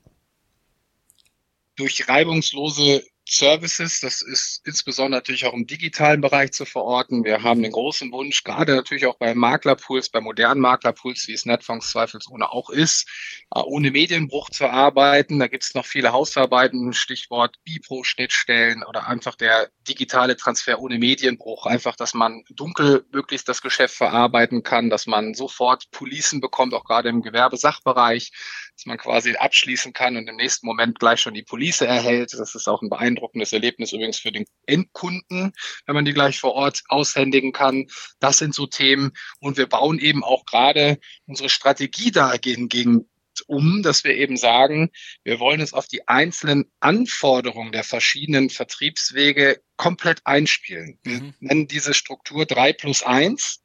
Durch 1.76 2.08
reibungslose 2.08 3.04
Services. 3.28 4.00
Das 4.00 4.22
ist 4.22 4.62
insbesondere 4.66 5.20
natürlich 5.20 5.46
auch 5.46 5.54
im 5.54 5.66
digitalen 5.66 6.22
Bereich 6.22 6.52
zu 6.52 6.66
verorten. 6.66 7.24
Wir 7.24 7.44
haben 7.44 7.64
den 7.64 7.72
großen 7.72 8.12
Wunsch, 8.12 8.44
gerade 8.44 8.76
natürlich 8.76 9.08
auch 9.08 9.18
bei 9.18 9.34
Maklerpools, 9.34 10.10
bei 10.10 10.22
modernen 10.22 10.62
Maklerpools, 10.62 11.28
wie 11.28 11.34
es 11.34 11.46
Netfonds 11.46 11.90
zweifelsohne 11.90 12.52
auch 12.52 12.70
ist, 12.70 13.10
äh, 13.54 13.60
ohne 13.60 13.92
Medienbruch 13.92 14.52
zu 14.52 14.68
arbeiten. 14.70 15.40
Da 15.40 15.48
gibt 15.48 15.64
es 15.64 15.74
noch 15.74 15.86
viele 15.86 16.14
Hausarbeiten, 16.14 16.94
Stichwort 16.94 17.58
Bipro-Schnittstellen 17.66 18.84
oder 18.84 19.08
einfach 19.08 19.36
der 19.36 19.70
digitale 19.88 20.38
Transfer 20.38 20.80
ohne 20.80 21.00
Medienbruch. 21.00 21.66
Einfach, 21.66 21.96
dass 21.96 22.14
man 22.14 22.44
dunkel 22.52 23.06
möglichst 23.12 23.50
das 23.50 23.62
Geschäft 23.62 23.96
verarbeiten 23.96 24.64
kann, 24.64 24.90
dass 24.90 25.08
man 25.08 25.34
sofort 25.34 25.90
Policen 25.92 26.42
bekommt, 26.42 26.74
auch 26.74 26.86
gerade 26.86 27.10
im 27.10 27.22
Gewerbesachbereich, 27.22 28.32
dass 28.76 28.86
man 28.86 28.98
quasi 28.98 29.36
abschließen 29.36 29.94
kann 29.94 30.16
und 30.16 30.30
im 30.30 30.36
nächsten 30.36 30.68
Moment 30.68 31.00
gleich 31.00 31.22
schon 31.22 31.34
die 31.34 31.44
Police 31.44 31.82
erhält. 31.82 32.34
Das 32.34 32.54
ist 32.54 32.68
auch 32.68 32.82
ein 32.82 32.90
beeindruckendes 32.90 33.15
Erlebnis 33.52 33.94
übrigens 33.94 34.20
für 34.20 34.32
den 34.32 34.46
Endkunden, 34.66 35.54
wenn 35.86 35.96
man 35.96 36.06
die 36.06 36.14
gleich 36.14 36.40
vor 36.40 36.54
Ort 36.54 36.84
aushändigen 36.88 37.52
kann. 37.52 37.88
Das 38.20 38.38
sind 38.38 38.54
so 38.54 38.68
Themen. 38.68 39.12
Und 39.40 39.58
wir 39.58 39.68
bauen 39.68 40.00
eben 40.00 40.24
auch 40.24 40.46
gerade 40.46 41.00
unsere 41.26 41.50
Strategie 41.50 42.12
dahingegen 42.12 43.08
um, 43.48 43.84
dass 43.84 44.04
wir 44.04 44.16
eben 44.16 44.38
sagen, 44.38 44.92
wir 45.24 45.40
wollen 45.40 45.60
es 45.60 45.74
auf 45.74 45.88
die 45.88 46.08
einzelnen 46.08 46.72
Anforderungen 46.80 47.72
der 47.72 47.84
verschiedenen 47.84 48.50
Vertriebswege 48.50 49.62
komplett 49.78 50.22
einspielen. 50.26 51.00
Wir 51.04 51.22
mhm. 51.22 51.34
nennen 51.40 51.68
diese 51.68 51.94
Struktur 51.94 52.46
drei 52.46 52.74
plus 52.74 53.04
eins. 53.04 53.62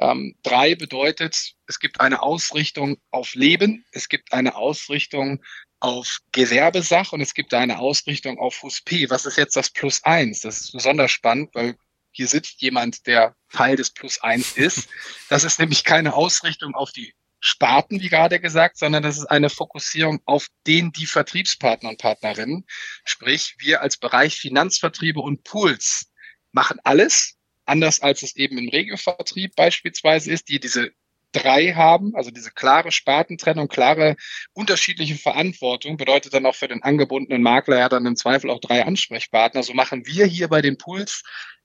Ähm, 0.00 0.34
drei 0.42 0.74
bedeutet, 0.74 1.54
es 1.66 1.78
gibt 1.78 2.00
eine 2.00 2.22
Ausrichtung 2.22 2.96
auf 3.10 3.34
Leben, 3.34 3.84
es 3.92 4.08
gibt 4.08 4.32
eine 4.32 4.56
Ausrichtung 4.56 5.42
auf 5.78 6.18
Gewerbesach 6.32 7.12
und 7.12 7.20
es 7.20 7.34
gibt 7.34 7.52
eine 7.52 7.78
Ausrichtung 7.78 8.38
auf 8.38 8.62
HUSP. 8.62 9.10
Was 9.10 9.26
ist 9.26 9.36
jetzt 9.36 9.56
das 9.56 9.70
Plus 9.70 10.02
eins? 10.02 10.40
Das 10.40 10.60
ist 10.60 10.72
besonders 10.72 11.10
spannend, 11.10 11.50
weil 11.54 11.76
hier 12.12 12.28
sitzt 12.28 12.60
jemand, 12.62 13.06
der 13.06 13.36
Teil 13.52 13.76
des 13.76 13.90
Plus 13.90 14.20
eins 14.20 14.52
ist. 14.56 14.88
Das 15.28 15.44
ist 15.44 15.58
nämlich 15.58 15.84
keine 15.84 16.14
Ausrichtung 16.14 16.74
auf 16.74 16.92
die 16.92 17.14
Sparten, 17.40 18.00
wie 18.00 18.08
gerade 18.08 18.40
gesagt, 18.40 18.78
sondern 18.78 19.02
das 19.02 19.16
ist 19.16 19.26
eine 19.26 19.48
Fokussierung 19.48 20.20
auf 20.24 20.48
den, 20.66 20.92
die 20.92 21.06
Vertriebspartner 21.06 21.90
und 21.90 21.98
Partnerinnen. 21.98 22.66
Sprich, 23.04 23.56
wir 23.58 23.80
als 23.80 23.96
Bereich 23.96 24.38
Finanzvertriebe 24.38 25.20
und 25.20 25.44
Pools 25.44 26.10
machen 26.52 26.78
alles, 26.84 27.38
anders 27.70 28.00
als 28.00 28.22
es 28.22 28.36
eben 28.36 28.58
im 28.58 28.68
Regiovertrieb 28.68 29.54
beispielsweise 29.56 30.30
ist, 30.30 30.48
die 30.48 30.60
diese 30.60 30.92
drei 31.32 31.72
haben, 31.72 32.14
also 32.16 32.30
diese 32.30 32.50
klare 32.50 32.90
Spartentrennung, 32.90 33.68
klare 33.68 34.16
unterschiedliche 34.52 35.14
Verantwortung, 35.14 35.96
bedeutet 35.96 36.34
dann 36.34 36.46
auch 36.46 36.56
für 36.56 36.68
den 36.68 36.82
angebundenen 36.82 37.42
Makler 37.42 37.78
ja 37.78 37.88
dann 37.88 38.06
im 38.06 38.16
Zweifel 38.16 38.50
auch 38.50 38.60
drei 38.60 38.84
Ansprechpartner. 38.84 39.62
So 39.62 39.72
machen 39.72 40.06
wir 40.06 40.26
hier 40.26 40.48
bei 40.48 40.60
den 40.60 40.76
Pools 40.76 41.22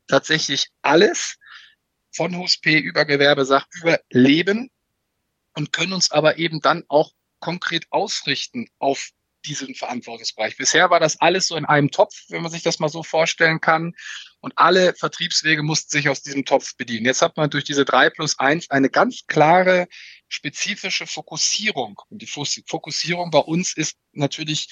tatsächlich 0.08 0.68
alles 0.84 1.38
von 2.12 2.38
HUSP 2.38 2.80
über 2.80 3.06
Gewerbesach, 3.06 3.66
über 3.82 4.00
Leben 4.12 4.70
und 5.56 5.74
können 5.74 5.94
uns 5.94 6.12
aber 6.12 6.38
eben 6.38 6.62
dann 6.62 6.84
auch 6.88 7.12
konkret 7.40 7.88
ausrichten 7.90 8.68
auf 8.80 9.10
diesen 9.46 9.75
Verantwortungsbereich. 9.75 10.58
Bisher 10.58 10.90
war 10.90 11.00
das 11.00 11.20
alles 11.22 11.48
so 11.48 11.56
in 11.56 11.66
einem 11.66 11.92
Topf, 11.92 12.24
wenn 12.30 12.42
man 12.42 12.52
sich 12.52 12.64
das 12.64 12.80
mal 12.80 12.90
so 12.90 13.04
vorstellen 13.04 13.62
kann. 13.62 13.94
Und 14.40 14.54
alle 14.58 14.94
Vertriebswege 14.96 15.64
mussten 15.64 15.90
sich 15.90 16.10
aus 16.10 16.22
diesem 16.22 16.46
Topf 16.46 16.75
bedienen. 16.78 17.06
Jetzt 17.06 17.22
hat 17.22 17.38
man 17.38 17.50
durch 17.50 17.64
diese 17.64 17.86
drei 17.86 18.10
plus 18.10 18.38
eins 18.40 18.70
eine 18.70 18.90
ganz 18.90 19.25
klare, 19.28 19.88
spezifische 20.28 21.08
Fokussierung. 21.08 22.02
Und 22.10 22.22
die 22.22 22.28
Fokussierung 22.28 23.32
bei 23.32 23.40
uns 23.40 23.75
ist 23.75 23.98
natürlich 24.12 24.68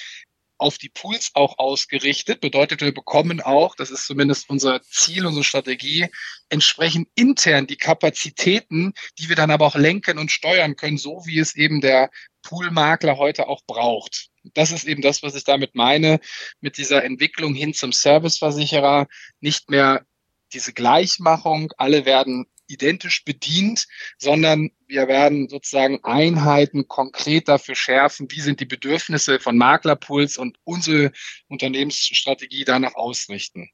auf 0.57 0.77
die 0.77 0.89
Pools 0.89 1.31
auch 1.33 1.57
ausgerichtet. 1.57 2.39
Bedeutet, 2.41 2.81
wir 2.81 2.93
bekommen 2.93 3.41
auch, 3.41 3.75
das 3.75 3.91
ist 3.91 4.05
zumindest 4.05 4.49
unser 4.49 4.81
Ziel, 4.81 5.25
unsere 5.25 5.43
Strategie, 5.43 6.07
entsprechend 6.49 7.09
intern 7.15 7.67
die 7.67 7.75
Kapazitäten, 7.75 8.93
die 9.19 9.29
wir 9.29 9.35
dann 9.35 9.51
aber 9.51 9.65
auch 9.65 9.75
lenken 9.75 10.17
und 10.17 10.31
steuern 10.31 10.75
können, 10.75 10.97
so 10.97 11.23
wie 11.25 11.39
es 11.39 11.55
eben 11.55 11.81
der 11.81 12.09
Poolmakler 12.43 13.17
heute 13.17 13.47
auch 13.47 13.61
braucht. 13.65 14.29
Das 14.53 14.71
ist 14.71 14.83
eben 14.85 15.01
das, 15.01 15.23
was 15.23 15.35
ich 15.35 15.43
damit 15.43 15.73
meine, 15.75 16.19
mit 16.61 16.77
dieser 16.77 17.03
Entwicklung 17.03 17.55
hin 17.55 17.73
zum 17.73 17.91
Serviceversicherer. 17.91 19.07
Nicht 19.39 19.69
mehr 19.69 20.05
diese 20.53 20.73
Gleichmachung, 20.73 21.71
alle 21.77 22.05
werden 22.05 22.45
identisch 22.67 23.25
bedient, 23.25 23.87
sondern 24.17 24.71
wir 24.87 25.07
werden 25.07 25.49
sozusagen 25.49 26.03
Einheiten 26.03 26.87
konkret 26.87 27.47
dafür 27.47 27.75
schärfen, 27.75 28.27
wie 28.31 28.41
sind 28.41 28.59
die 28.59 28.65
Bedürfnisse 28.65 29.39
von 29.39 29.57
Maklerpools 29.57 30.37
und 30.37 30.57
unsere 30.63 31.11
Unternehmensstrategie 31.47 32.63
danach 32.63 32.95
ausrichten. 32.95 33.69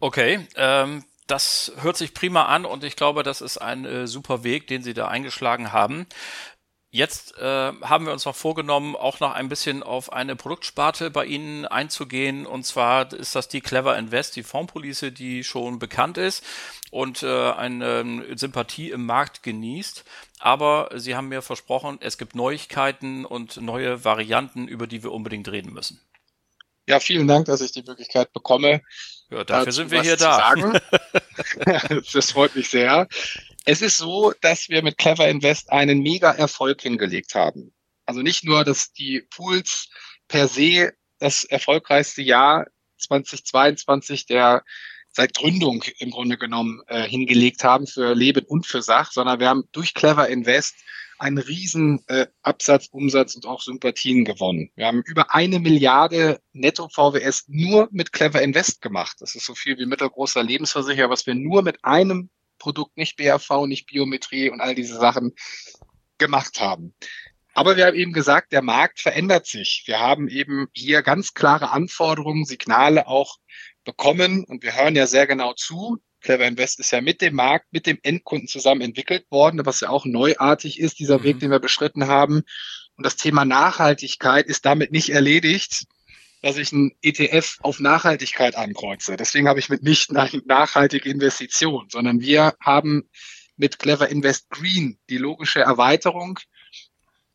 Okay, 0.00 0.46
ähm, 0.56 1.04
das 1.26 1.72
hört 1.80 1.96
sich 1.96 2.14
prima 2.14 2.46
an 2.46 2.64
und 2.64 2.84
ich 2.84 2.96
glaube, 2.96 3.22
das 3.22 3.40
ist 3.40 3.58
ein 3.58 3.84
äh, 3.84 4.06
super 4.06 4.44
Weg, 4.44 4.66
den 4.66 4.82
Sie 4.82 4.94
da 4.94 5.08
eingeschlagen 5.08 5.72
haben. 5.72 6.06
Jetzt 6.90 7.36
äh, 7.36 7.42
haben 7.82 8.06
wir 8.06 8.14
uns 8.14 8.24
noch 8.24 8.34
vorgenommen, 8.34 8.96
auch 8.96 9.20
noch 9.20 9.34
ein 9.34 9.50
bisschen 9.50 9.82
auf 9.82 10.10
eine 10.10 10.36
Produktsparte 10.36 11.10
bei 11.10 11.26
Ihnen 11.26 11.66
einzugehen. 11.66 12.46
Und 12.46 12.64
zwar 12.64 13.12
ist 13.12 13.34
das 13.34 13.48
die 13.48 13.60
Clever 13.60 13.98
Invest, 13.98 14.36
die 14.36 14.42
Fondspolice, 14.42 15.12
die 15.12 15.44
schon 15.44 15.78
bekannt 15.78 16.16
ist 16.16 16.42
und 16.90 17.22
äh, 17.22 17.52
eine 17.52 18.24
äh, 18.26 18.38
Sympathie 18.38 18.90
im 18.90 19.04
Markt 19.04 19.42
genießt. 19.42 20.04
Aber 20.38 20.88
Sie 20.94 21.14
haben 21.14 21.28
mir 21.28 21.42
versprochen, 21.42 21.98
es 22.00 22.16
gibt 22.16 22.34
Neuigkeiten 22.34 23.26
und 23.26 23.60
neue 23.60 24.04
Varianten, 24.04 24.66
über 24.66 24.86
die 24.86 25.02
wir 25.02 25.12
unbedingt 25.12 25.48
reden 25.48 25.74
müssen. 25.74 26.00
Ja, 26.86 27.00
vielen 27.00 27.28
Dank, 27.28 27.44
dass 27.46 27.60
ich 27.60 27.72
die 27.72 27.82
Möglichkeit 27.82 28.32
bekomme. 28.32 28.80
Ja, 29.30 29.44
dafür 29.44 29.72
sind 29.72 29.90
wir 29.90 30.00
hier 30.00 30.16
da. 30.16 30.54
das 32.14 32.32
freut 32.32 32.56
mich 32.56 32.70
sehr. 32.70 33.06
Es 33.70 33.82
ist 33.82 33.98
so, 33.98 34.32
dass 34.40 34.70
wir 34.70 34.82
mit 34.82 34.96
Clever 34.96 35.28
Invest 35.28 35.70
einen 35.70 36.00
mega 36.00 36.32
Erfolg 36.32 36.80
hingelegt 36.80 37.34
haben. 37.34 37.74
Also 38.06 38.22
nicht 38.22 38.42
nur, 38.42 38.64
dass 38.64 38.94
die 38.94 39.20
Pools 39.28 39.90
per 40.26 40.48
se 40.48 40.94
das 41.18 41.44
erfolgreichste 41.44 42.22
Jahr 42.22 42.68
2022 42.96 44.24
der 44.24 44.64
seit 45.10 45.34
Gründung 45.34 45.84
im 45.98 46.10
Grunde 46.10 46.38
genommen 46.38 46.80
äh, 46.86 47.02
hingelegt 47.02 47.62
haben 47.62 47.86
für 47.86 48.14
Leben 48.14 48.46
und 48.46 48.64
für 48.66 48.80
Sach, 48.80 49.12
sondern 49.12 49.38
wir 49.38 49.50
haben 49.50 49.64
durch 49.72 49.92
Clever 49.92 50.28
Invest 50.28 50.76
einen 51.18 51.36
riesen 51.36 52.02
äh, 52.06 52.26
Absatz, 52.40 52.86
Umsatz 52.90 53.34
und 53.34 53.44
auch 53.44 53.60
Sympathien 53.60 54.24
gewonnen. 54.24 54.70
Wir 54.76 54.86
haben 54.86 55.02
über 55.04 55.34
eine 55.34 55.58
Milliarde 55.58 56.40
Netto 56.54 56.88
VWS 56.88 57.44
nur 57.48 57.90
mit 57.90 58.14
Clever 58.14 58.40
Invest 58.40 58.80
gemacht. 58.80 59.18
Das 59.20 59.34
ist 59.34 59.44
so 59.44 59.54
viel 59.54 59.76
wie 59.76 59.84
mittelgroßer 59.84 60.42
Lebensversicherer, 60.42 61.10
was 61.10 61.26
wir 61.26 61.34
nur 61.34 61.60
mit 61.60 61.84
einem 61.84 62.30
Produkt, 62.58 62.96
nicht 62.96 63.16
BAV, 63.16 63.66
nicht 63.66 63.86
Biometrie 63.86 64.50
und 64.50 64.60
all 64.60 64.74
diese 64.74 64.96
Sachen 64.96 65.34
gemacht 66.18 66.60
haben. 66.60 66.94
Aber 67.54 67.76
wir 67.76 67.86
haben 67.86 67.96
eben 67.96 68.12
gesagt, 68.12 68.52
der 68.52 68.62
Markt 68.62 69.00
verändert 69.00 69.46
sich. 69.46 69.82
Wir 69.86 69.98
haben 69.98 70.28
eben 70.28 70.68
hier 70.74 71.02
ganz 71.02 71.34
klare 71.34 71.70
Anforderungen, 71.70 72.44
Signale 72.44 73.08
auch 73.08 73.38
bekommen 73.84 74.44
und 74.44 74.62
wir 74.62 74.76
hören 74.76 74.94
ja 74.94 75.06
sehr 75.06 75.26
genau 75.26 75.54
zu. 75.54 75.98
Clever 76.20 76.46
Invest 76.46 76.78
ist 76.80 76.90
ja 76.90 77.00
mit 77.00 77.20
dem 77.20 77.34
Markt, 77.34 77.66
mit 77.72 77.86
dem 77.86 77.98
Endkunden 78.02 78.48
zusammen 78.48 78.80
entwickelt 78.80 79.24
worden, 79.30 79.64
was 79.64 79.80
ja 79.80 79.88
auch 79.88 80.04
neuartig 80.04 80.78
ist, 80.78 80.98
dieser 80.98 81.18
mhm. 81.18 81.24
Weg, 81.24 81.40
den 81.40 81.50
wir 81.50 81.60
beschritten 81.60 82.06
haben. 82.06 82.42
Und 82.96 83.06
das 83.06 83.16
Thema 83.16 83.44
Nachhaltigkeit 83.44 84.46
ist 84.46 84.64
damit 84.64 84.90
nicht 84.90 85.10
erledigt, 85.10 85.86
dass 86.42 86.56
ich 86.56 86.72
ein 86.72 86.92
ETF 87.02 87.58
auf 87.62 87.80
Nachhaltigkeit 87.80 88.56
ankreuze. 88.56 89.16
Deswegen 89.16 89.48
habe 89.48 89.58
ich 89.58 89.68
mitnichten 89.68 90.16
eine 90.16 90.42
nachhaltige 90.46 91.10
Investition, 91.10 91.88
sondern 91.90 92.20
wir 92.20 92.54
haben 92.60 93.08
mit 93.56 93.78
Clever 93.78 94.08
Invest 94.08 94.48
Green 94.50 94.98
die 95.08 95.18
logische 95.18 95.60
Erweiterung 95.60 96.38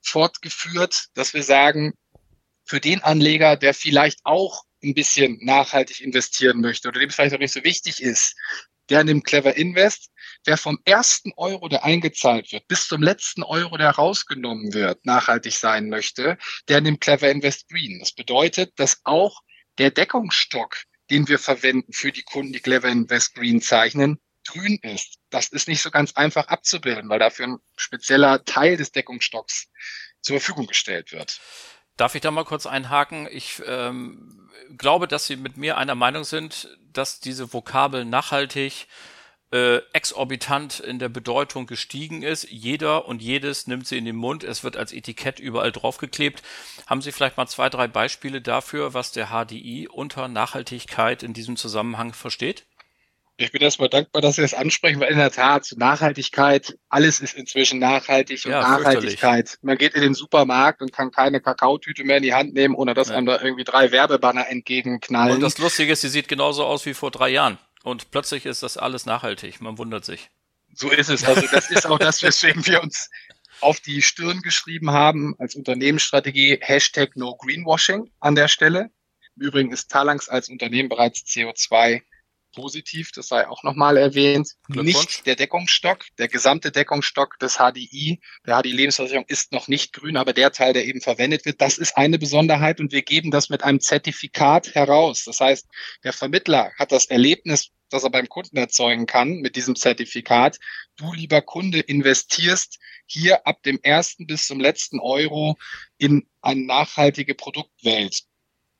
fortgeführt, 0.02 1.08
dass 1.14 1.34
wir 1.34 1.44
sagen, 1.44 1.94
für 2.66 2.80
den 2.80 3.04
Anleger, 3.04 3.58
der 3.58 3.74
vielleicht 3.74 4.20
auch 4.24 4.64
ein 4.84 4.94
bisschen 4.94 5.38
nachhaltig 5.42 6.02
investieren 6.02 6.62
möchte 6.62 6.88
oder 6.88 7.00
dem 7.00 7.10
es 7.10 7.16
vielleicht 7.16 7.36
auch 7.36 7.40
nicht 7.40 7.54
so 7.54 7.64
wichtig 7.64 8.02
ist, 8.02 8.36
der 8.90 9.04
nimmt 9.04 9.26
Clever 9.26 9.56
Invest. 9.56 10.12
Wer 10.46 10.58
vom 10.58 10.80
ersten 10.84 11.32
Euro, 11.38 11.70
der 11.70 11.86
eingezahlt 11.86 12.52
wird, 12.52 12.68
bis 12.68 12.88
zum 12.88 13.02
letzten 13.02 13.44
Euro, 13.44 13.78
der 13.78 13.92
rausgenommen 13.92 14.74
wird, 14.74 15.06
nachhaltig 15.06 15.54
sein 15.54 15.90
möchte, 15.90 16.38
der 16.68 16.82
nimmt 16.82 17.02
Clever 17.02 17.30
Invest 17.30 17.70
Green. 17.70 18.00
Das 18.00 18.12
bedeutet, 18.12 18.78
dass 18.78 19.00
auch 19.04 19.42
der 19.78 19.92
Deckungsstock, 19.92 20.84
den 21.10 21.28
wir 21.28 21.40
verwenden 21.40 21.94
für 21.94 22.12
die 22.12 22.24
Kunden, 22.24 22.54
die 22.54 22.60
Clever 22.60 22.90
Invest 22.90 23.36
Green 23.36 23.62
zeichnen, 23.62 24.20
grün 24.46 24.78
ist, 24.82 25.20
das 25.30 25.48
ist 25.50 25.68
nicht 25.68 25.82
so 25.82 25.90
ganz 25.90 26.14
einfach 26.14 26.48
abzubilden, 26.48 27.10
weil 27.10 27.20
dafür 27.20 27.48
ein 27.48 27.58
spezieller 27.78 28.44
Teil 28.44 28.78
des 28.78 28.92
Deckungsstocks 28.92 29.68
zur 30.22 30.40
Verfügung 30.40 30.68
gestellt 30.68 31.12
wird. 31.12 31.40
Darf 31.96 32.16
ich 32.16 32.22
da 32.22 32.32
mal 32.32 32.44
kurz 32.44 32.66
einhaken? 32.66 33.28
Ich 33.32 33.62
ähm, 33.66 34.50
glaube, 34.78 35.08
dass 35.08 35.28
Sie 35.28 35.36
mit 35.36 35.58
mir 35.58 35.78
einer 35.78 35.96
Meinung 35.96 36.24
sind, 36.24 36.68
dass 36.92 37.20
diese 37.20 37.54
Vokabel 37.54 38.04
nachhaltig 38.04 38.88
äh, 39.54 39.82
exorbitant 39.94 40.80
in 40.80 40.98
der 40.98 41.10
Bedeutung 41.10 41.68
gestiegen 41.68 42.24
ist. 42.24 42.50
Jeder 42.50 43.08
und 43.08 43.22
jedes 43.22 43.68
nimmt 43.68 43.86
sie 43.86 44.00
in 44.00 44.06
den 44.06 44.16
Mund. 44.16 44.44
Es 44.44 44.64
wird 44.64 44.78
als 44.78 44.92
Etikett 44.92 45.40
überall 45.40 45.72
draufgeklebt. 45.72 46.42
Haben 46.88 47.04
Sie 47.04 47.12
vielleicht 47.12 47.38
mal 47.38 47.46
zwei, 47.46 47.70
drei 47.70 47.88
Beispiele 47.88 48.42
dafür, 48.42 48.96
was 48.96 49.12
der 49.12 49.28
HDI 49.28 49.88
unter 49.88 50.28
Nachhaltigkeit 50.28 51.22
in 51.22 51.34
diesem 51.34 51.56
Zusammenhang 51.56 52.14
versteht? 52.14 52.66
Ich 53.38 53.52
bin 53.52 53.62
erstmal 53.62 53.90
dankbar, 53.90 54.22
dass 54.24 54.36
Sie 54.36 54.42
das 54.42 54.56
ansprechen, 54.56 55.00
weil 55.00 55.12
in 55.12 55.18
der 55.18 55.32
Tat 55.32 55.68
Nachhaltigkeit, 55.76 56.76
alles 56.90 57.20
ist 57.20 57.36
inzwischen 57.36 57.78
nachhaltig 57.78 58.46
und 58.46 58.52
ja, 58.52 58.62
Nachhaltigkeit. 58.62 59.58
Man 59.62 59.78
geht 59.78 59.94
in 59.94 60.02
den 60.02 60.14
Supermarkt 60.16 60.82
und 60.82 60.92
kann 60.92 61.12
keine 61.12 61.42
Kakaotüte 61.42 62.04
mehr 62.04 62.18
in 62.18 62.24
die 62.24 62.34
Hand 62.34 62.54
nehmen, 62.54 62.74
ohne 62.74 62.96
dass 62.96 63.10
ja. 63.10 63.16
einem 63.16 63.28
da 63.28 63.40
irgendwie 63.42 63.64
drei 63.66 63.92
Werbebanner 63.92 64.50
entgegenknallen. 64.50 65.36
Und 65.36 65.42
das 65.42 65.60
Lustige 65.60 65.94
ist, 65.94 66.02
sie 66.02 66.10
sieht 66.10 66.28
genauso 66.28 66.64
aus 66.64 66.86
wie 66.88 66.94
vor 66.94 67.12
drei 67.12 67.30
Jahren. 67.30 67.60
Und 67.84 68.12
plötzlich 68.12 68.46
ist 68.46 68.63
das 68.63 68.78
alles 68.78 69.06
nachhaltig. 69.06 69.62
Man 69.62 69.78
wundert 69.78 70.06
sich. 70.06 70.32
So 70.74 70.90
ist 70.90 71.10
es. 71.10 71.24
Also 71.25 71.46
das 71.52 71.70
ist 71.70 71.86
auch 71.86 72.00
das, 72.00 72.24
weswegen 72.24 72.66
wir 72.66 72.82
uns 72.82 73.12
auf 73.62 73.80
die 73.80 74.02
Stirn 74.02 74.42
geschrieben 74.42 74.92
haben 74.92 75.36
als 75.38 75.56
Unternehmensstrategie 75.56 76.58
Hashtag 76.62 77.16
No 77.16 77.36
Greenwashing 77.36 78.10
an 78.20 78.36
der 78.36 78.48
Stelle. 78.48 78.90
Im 79.36 79.44
Übrigen 79.44 79.72
ist 79.72 79.92
Talanx 79.92 80.30
als 80.30 80.50
Unternehmen 80.50 80.90
bereits 80.90 81.22
CO2 81.25 82.02
positiv, 82.54 83.12
das 83.12 83.28
sei 83.28 83.48
auch 83.48 83.64
nochmal 83.64 83.98
erwähnt. 83.98 84.54
Nicht 84.70 85.26
der 85.26 85.36
Deckungsstock, 85.36 86.06
der 86.18 86.30
gesamte 86.30 86.72
Deckungsstock 86.72 87.38
des 87.40 87.58
HDI, 87.58 88.22
der 88.48 88.62
HDI 88.62 88.72
Lebensversicherung 88.72 89.26
ist 89.28 89.52
noch 89.52 89.68
nicht 89.68 89.94
grün, 89.94 90.16
aber 90.16 90.32
der 90.32 90.52
Teil, 90.52 90.74
der 90.74 90.86
eben 90.86 91.02
verwendet 91.02 91.46
wird, 91.46 91.62
das 91.62 91.78
ist 91.78 91.98
eine 91.98 92.18
Besonderheit 92.18 92.80
und 92.80 92.92
wir 92.92 93.02
geben 93.02 93.32
das 93.32 93.50
mit 93.50 93.64
einem 93.64 93.82
Zertifikat 93.82 94.74
heraus. 94.76 95.24
Das 95.26 95.40
heißt, 95.40 95.68
der 96.04 96.14
Vermittler 96.14 96.72
hat 96.78 96.92
das 96.92 97.06
Erlebnis, 97.08 97.72
das 97.90 98.04
er 98.04 98.10
beim 98.10 98.30
Kunden 98.30 98.58
erzeugen 98.58 99.06
kann 99.06 99.40
mit 99.42 99.56
diesem 99.56 99.76
Zertifikat. 99.76 100.58
Du, 100.96 101.14
lieber 101.14 101.42
Kunde, 101.42 101.80
investierst 101.80 102.80
hier 103.06 103.46
ab 103.46 103.62
dem 103.64 103.80
ersten 103.84 104.26
bis 104.26 104.48
zum 104.48 104.60
letzten 104.60 105.00
Euro 105.00 105.58
in 105.98 106.28
eine 106.42 106.66
nachhaltige 106.66 107.36
Produktwelt. 107.36 108.24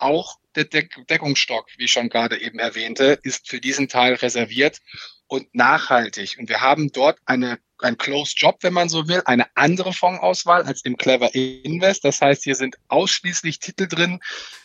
Auch 0.04 0.38
der 0.56 0.66
Deckungsstock, 0.66 1.68
wie 1.78 1.86
ich 1.86 1.92
schon 1.92 2.10
gerade 2.10 2.40
eben 2.42 2.60
erwähnte, 2.60 3.20
ist 3.24 3.48
für 3.48 3.62
diesen 3.62 3.88
Teil 3.88 4.16
reserviert 4.16 4.80
und 5.28 5.56
nachhaltig. 5.56 6.36
Und 6.38 6.50
wir 6.50 6.60
haben 6.60 6.92
dort 6.92 7.20
eine, 7.26 7.58
ein 7.80 7.98
Closed 7.98 8.38
Job, 8.38 8.58
wenn 8.62 8.74
man 8.74 8.90
so 8.90 9.08
will, 9.08 9.22
eine 9.26 9.48
andere 9.56 9.94
Fondsauswahl 9.94 10.64
als 10.64 10.84
im 10.84 10.98
Clever 10.98 11.34
Invest. 11.34 12.04
Das 12.04 12.22
heißt, 12.22 12.44
hier 12.44 12.56
sind 12.56 12.76
ausschließlich 12.90 13.60
Titel 13.60 13.88
drin, 13.88 14.20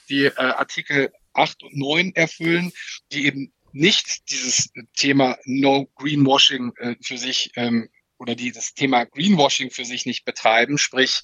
die 0.09 0.25
äh, 0.25 0.35
Artikel 0.37 1.12
8 1.35 1.62
und 1.62 1.76
9 1.76 2.12
erfüllen, 2.16 2.73
die 3.12 3.26
eben 3.26 3.52
nicht 3.73 4.28
dieses 4.30 4.71
Thema 4.97 5.38
No 5.45 5.88
Greenwashing 5.95 6.73
äh, 6.78 6.97
für 7.00 7.16
sich 7.16 7.52
ähm, 7.54 7.88
oder 8.18 8.35
die 8.35 8.50
das 8.50 8.75
Thema 8.75 9.04
Greenwashing 9.04 9.71
für 9.71 9.85
sich 9.85 10.04
nicht 10.04 10.25
betreiben, 10.25 10.78
sprich 10.78 11.23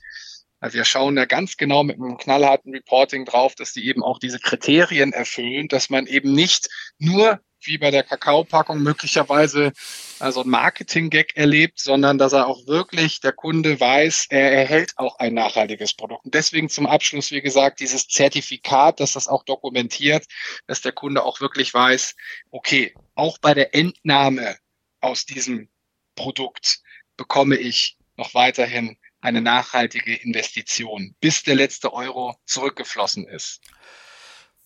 also 0.61 0.79
wir 0.79 0.85
schauen 0.85 1.17
da 1.17 1.25
ganz 1.27 1.57
genau 1.57 1.83
mit 1.83 1.97
einem 1.97 2.17
knallharten 2.17 2.73
Reporting 2.73 3.25
drauf, 3.25 3.55
dass 3.55 3.73
die 3.73 3.87
eben 3.87 4.03
auch 4.03 4.19
diese 4.19 4.39
Kriterien 4.39 5.13
erfüllen, 5.13 5.69
dass 5.69 5.91
man 5.91 6.07
eben 6.07 6.33
nicht 6.33 6.69
nur 6.99 7.41
wie 7.67 7.79
bei 7.79 7.91
der 7.91 8.03
Kakaopackung 8.03 8.83
möglicherweise 8.83 9.73
also 10.19 10.43
ein 10.43 10.49
Marketing-Gag 10.49 11.37
erlebt, 11.37 11.81
sondern 11.81 12.19
dass 12.19 12.33
er 12.33 12.47
auch 12.47 12.67
wirklich 12.67 13.21
der 13.21 13.33
Kunde 13.33 13.79
weiß, 13.79 14.27
er 14.31 14.53
erhält 14.53 14.93
auch 14.97 15.19
ein 15.19 15.35
nachhaltiges 15.35 15.95
Produkt. 15.95 16.25
Und 16.25 16.35
deswegen 16.35 16.69
zum 16.69 16.87
Abschluss, 16.87 17.31
wie 17.31 17.41
gesagt, 17.41 17.81
dieses 17.81 18.07
Zertifikat, 18.07 19.01
dass 19.01 19.13
das 19.13 19.29
auch 19.29 19.45
dokumentiert, 19.45 20.27
dass 20.67 20.81
der 20.81 20.93
Kunde 20.93 21.25
auch 21.25 21.41
wirklich 21.41 21.73
weiß, 21.73 22.15
okay, 22.51 22.95
auch 23.15 23.39
bei 23.39 23.55
der 23.55 23.75
Entnahme 23.75 24.57
aus 25.01 25.25
diesem 25.25 25.69
Produkt 26.15 26.81
bekomme 27.17 27.57
ich 27.57 27.97
noch 28.17 28.35
weiterhin 28.35 28.97
eine 29.25 29.41
nachhaltige 29.41 30.15
Investition, 30.15 31.15
bis 31.21 31.43
der 31.43 31.55
letzte 31.55 31.95
Euro 31.95 32.37
zurückgeflossen 32.45 33.27
ist. 33.27 33.61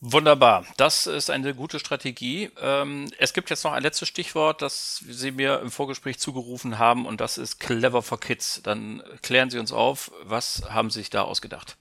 Wunderbar, 0.01 0.67
das 0.77 1.07
ist 1.07 1.31
eine 1.31 1.55
gute 1.55 1.79
Strategie. 1.79 2.51
Ähm, 2.61 3.11
es 3.19 3.33
gibt 3.33 3.51
jetzt 3.51 3.65
noch 3.65 3.73
ein 3.73 3.83
letztes 3.83 4.09
Stichwort, 4.09 4.61
das 4.63 5.03
Sie 5.09 5.31
mir 5.31 5.61
im 5.61 5.71
Vorgespräch 5.71 6.19
zugerufen 6.19 6.79
haben, 6.79 7.07
und 7.07 7.21
das 7.21 7.39
ist 7.39 7.59
Clever 7.61 8.03
for 8.03 8.19
Kids. 8.19 8.61
Dann 8.63 9.03
klären 9.23 9.51
Sie 9.51 9.59
uns 9.59 9.73
auf, 9.73 10.11
was 10.23 10.63
haben 10.69 10.91
Sie 10.91 11.01
sich 11.01 11.11
da 11.11 11.23
ausgedacht? 11.23 11.77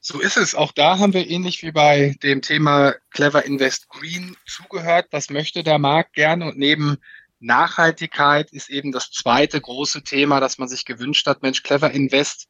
So 0.00 0.20
ist 0.20 0.36
es. 0.36 0.54
Auch 0.54 0.72
da 0.72 0.98
haben 0.98 1.14
wir 1.14 1.28
ähnlich 1.28 1.62
wie 1.62 1.72
bei 1.72 2.14
dem 2.22 2.42
Thema 2.42 2.94
Clever 3.10 3.44
Invest 3.44 3.88
Green 3.88 4.36
zugehört. 4.46 5.06
Was 5.10 5.30
möchte 5.30 5.62
der 5.62 5.78
Markt 5.78 6.12
gerne? 6.12 6.46
Und 6.46 6.58
neben 6.58 6.98
Nachhaltigkeit 7.44 8.50
ist 8.52 8.70
eben 8.70 8.92
das 8.92 9.10
zweite 9.10 9.60
große 9.60 10.02
Thema, 10.02 10.40
das 10.40 10.58
man 10.58 10.68
sich 10.68 10.84
gewünscht 10.84 11.26
hat. 11.26 11.42
Mensch, 11.42 11.62
Clever 11.62 11.90
Invest 11.90 12.48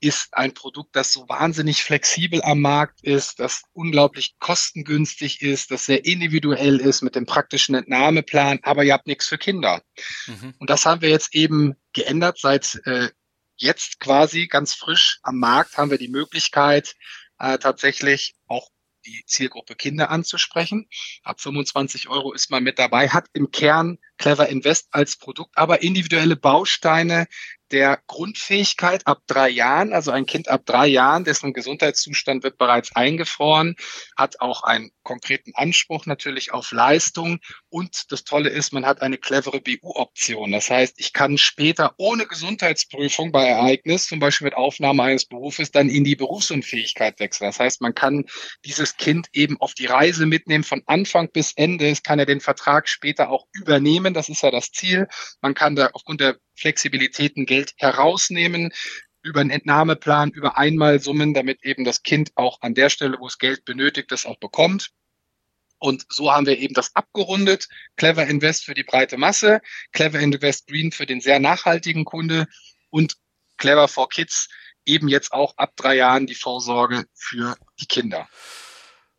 ist 0.00 0.34
ein 0.34 0.52
Produkt, 0.52 0.96
das 0.96 1.12
so 1.12 1.28
wahnsinnig 1.28 1.82
flexibel 1.82 2.42
am 2.42 2.60
Markt 2.60 3.02
ist, 3.02 3.40
das 3.40 3.62
unglaublich 3.72 4.34
kostengünstig 4.38 5.40
ist, 5.40 5.70
das 5.70 5.86
sehr 5.86 6.04
individuell 6.04 6.78
ist 6.78 7.00
mit 7.00 7.14
dem 7.14 7.24
praktischen 7.24 7.74
Entnahmeplan, 7.74 8.58
aber 8.62 8.84
ihr 8.84 8.92
habt 8.92 9.06
nichts 9.06 9.26
für 9.26 9.38
Kinder. 9.38 9.82
Mhm. 10.26 10.54
Und 10.58 10.68
das 10.68 10.84
haben 10.84 11.00
wir 11.00 11.08
jetzt 11.08 11.34
eben 11.34 11.76
geändert. 11.94 12.38
Seit 12.38 12.80
äh, 12.84 13.08
jetzt 13.56 14.00
quasi 14.00 14.46
ganz 14.46 14.74
frisch 14.74 15.20
am 15.22 15.38
Markt 15.38 15.78
haben 15.78 15.90
wir 15.90 15.98
die 15.98 16.08
Möglichkeit, 16.08 16.94
äh, 17.38 17.56
tatsächlich 17.58 18.34
auch 18.46 18.68
die 19.06 19.24
Zielgruppe 19.26 19.74
Kinder 19.74 20.10
anzusprechen. 20.10 20.88
Ab 21.22 21.40
25 21.40 22.08
Euro 22.08 22.32
ist 22.32 22.50
man 22.50 22.62
mit 22.62 22.78
dabei, 22.78 23.08
hat 23.08 23.26
im 23.32 23.50
Kern 23.50 23.98
Clever 24.24 24.48
Invest 24.48 24.88
als 24.90 25.18
Produkt, 25.18 25.50
aber 25.54 25.82
individuelle 25.82 26.34
Bausteine, 26.34 27.26
der 27.70 28.00
Grundfähigkeit 28.06 29.06
ab 29.06 29.22
drei 29.26 29.48
Jahren, 29.48 29.92
also 29.92 30.12
ein 30.12 30.26
Kind 30.26 30.48
ab 30.48 30.62
drei 30.64 30.86
Jahren, 30.86 31.24
dessen 31.24 31.52
Gesundheitszustand 31.52 32.44
wird 32.44 32.56
bereits 32.56 32.94
eingefroren, 32.94 33.74
hat 34.16 34.40
auch 34.40 34.62
einen 34.62 34.92
konkreten 35.02 35.52
Anspruch 35.54 36.06
natürlich 36.06 36.52
auf 36.52 36.70
Leistung. 36.70 37.40
Und 37.68 38.12
das 38.12 38.24
Tolle 38.24 38.48
ist, 38.48 38.72
man 38.72 38.86
hat 38.86 39.02
eine 39.02 39.18
clevere 39.18 39.60
BU-Option. 39.60 40.52
Das 40.52 40.70
heißt, 40.70 40.94
ich 40.98 41.12
kann 41.12 41.36
später 41.36 41.94
ohne 41.96 42.26
Gesundheitsprüfung 42.26 43.32
bei 43.32 43.44
Ereignis, 43.46 44.06
zum 44.06 44.20
Beispiel 44.20 44.46
mit 44.46 44.54
Aufnahme 44.54 45.02
eines 45.02 45.24
Berufes, 45.24 45.72
dann 45.72 45.88
in 45.88 46.04
die 46.04 46.16
Berufsunfähigkeit 46.16 47.18
wechseln. 47.18 47.48
Das 47.48 47.58
heißt, 47.58 47.80
man 47.80 47.94
kann 47.94 48.24
dieses 48.64 48.96
Kind 48.96 49.26
eben 49.32 49.60
auf 49.60 49.74
die 49.74 49.86
Reise 49.86 50.26
mitnehmen 50.26 50.64
von 50.64 50.82
Anfang 50.86 51.28
bis 51.32 51.52
Ende. 51.56 51.88
Es 51.88 52.02
kann 52.02 52.18
ja 52.18 52.24
den 52.24 52.40
Vertrag 52.40 52.88
später 52.88 53.30
auch 53.30 53.46
übernehmen. 53.52 54.13
Das 54.14 54.28
ist 54.28 54.42
ja 54.42 54.50
das 54.50 54.70
Ziel. 54.70 55.08
Man 55.40 55.54
kann 55.54 55.76
da 55.76 55.90
aufgrund 55.92 56.20
der 56.20 56.38
Flexibilitäten 56.56 57.46
Geld 57.46 57.74
herausnehmen 57.76 58.72
über 59.22 59.40
einen 59.40 59.50
Entnahmeplan, 59.50 60.30
über 60.30 60.58
Einmalsummen, 60.58 61.34
damit 61.34 61.64
eben 61.64 61.84
das 61.84 62.02
Kind 62.02 62.32
auch 62.34 62.60
an 62.60 62.74
der 62.74 62.90
Stelle, 62.90 63.18
wo 63.18 63.26
es 63.26 63.38
Geld 63.38 63.64
benötigt, 63.64 64.12
das 64.12 64.26
auch 64.26 64.38
bekommt. 64.38 64.90
Und 65.78 66.06
so 66.08 66.32
haben 66.32 66.46
wir 66.46 66.58
eben 66.58 66.74
das 66.74 66.94
abgerundet. 66.94 67.68
Clever 67.96 68.26
Invest 68.26 68.64
für 68.64 68.74
die 68.74 68.84
breite 68.84 69.16
Masse, 69.16 69.60
Clever 69.92 70.18
Invest 70.18 70.66
Green 70.66 70.92
für 70.92 71.06
den 71.06 71.20
sehr 71.20 71.40
nachhaltigen 71.40 72.04
Kunde 72.04 72.46
und 72.90 73.16
Clever 73.56 73.88
for 73.88 74.08
Kids 74.08 74.48
eben 74.86 75.08
jetzt 75.08 75.32
auch 75.32 75.56
ab 75.56 75.72
drei 75.76 75.96
Jahren 75.96 76.26
die 76.26 76.34
Vorsorge 76.34 77.04
für 77.14 77.56
die 77.80 77.86
Kinder. 77.86 78.28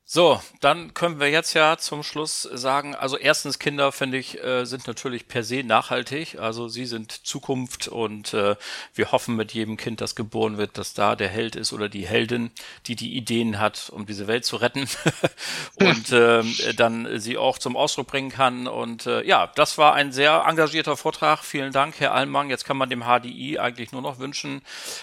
So, 0.08 0.40
dann 0.62 0.94
können 0.94 1.20
wir 1.20 1.32
jetzt 1.32 1.56
ja 1.56 1.78
zum 1.80 2.04
Schluss 2.04 2.44
sagen, 2.44 2.94
also 2.94 3.18
erstens 3.18 3.58
Kinder, 3.58 3.92
finde 3.92 4.20
ich, 4.20 4.40
äh, 4.44 4.64
sind 4.66 4.86
natürlich 4.86 5.28
per 5.28 5.44
se 5.44 5.64
nachhaltig. 5.64 6.38
Also 6.40 6.68
sie 6.68 6.86
sind 6.86 7.26
Zukunft 7.26 7.88
und 7.88 8.32
äh, 8.36 8.56
wir 8.94 9.12
hoffen 9.12 9.36
mit 9.36 9.54
jedem 9.54 9.78
Kind, 9.78 10.02
das 10.02 10.14
geboren 10.14 10.60
wird, 10.60 10.78
dass 10.78 10.94
da 10.94 11.16
der 11.16 11.30
Held 11.30 11.56
ist 11.56 11.74
oder 11.74 11.90
die 11.90 12.06
Heldin, 12.06 12.52
die 12.86 12.96
die 12.96 13.18
Ideen 13.18 13.60
hat, 13.60 13.90
um 13.90 14.06
diese 14.06 14.28
Welt 14.28 14.46
zu 14.46 14.58
retten 14.58 14.88
und 15.78 16.12
äh, 16.12 16.44
dann 16.76 17.20
sie 17.20 17.40
auch 17.40 17.58
zum 17.58 17.76
Ausdruck 17.76 18.06
bringen 18.06 18.30
kann. 18.30 18.68
Und 18.68 19.08
äh, 19.08 19.24
ja, 19.24 19.52
das 19.56 19.80
war 19.80 19.96
ein 19.96 20.12
sehr 20.12 20.46
engagierter 20.48 20.98
Vortrag. 20.98 21.44
Vielen 21.44 21.72
Dank, 21.72 21.96
Herr 22.00 22.14
Allmann. 22.14 22.52
Jetzt 22.52 22.66
kann 22.66 22.78
man 22.78 22.92
dem 22.92 23.06
HDI 23.06 23.58
eigentlich 23.58 23.92
nur 23.92 24.04
noch 24.04 24.20
wünschen, 24.20 24.62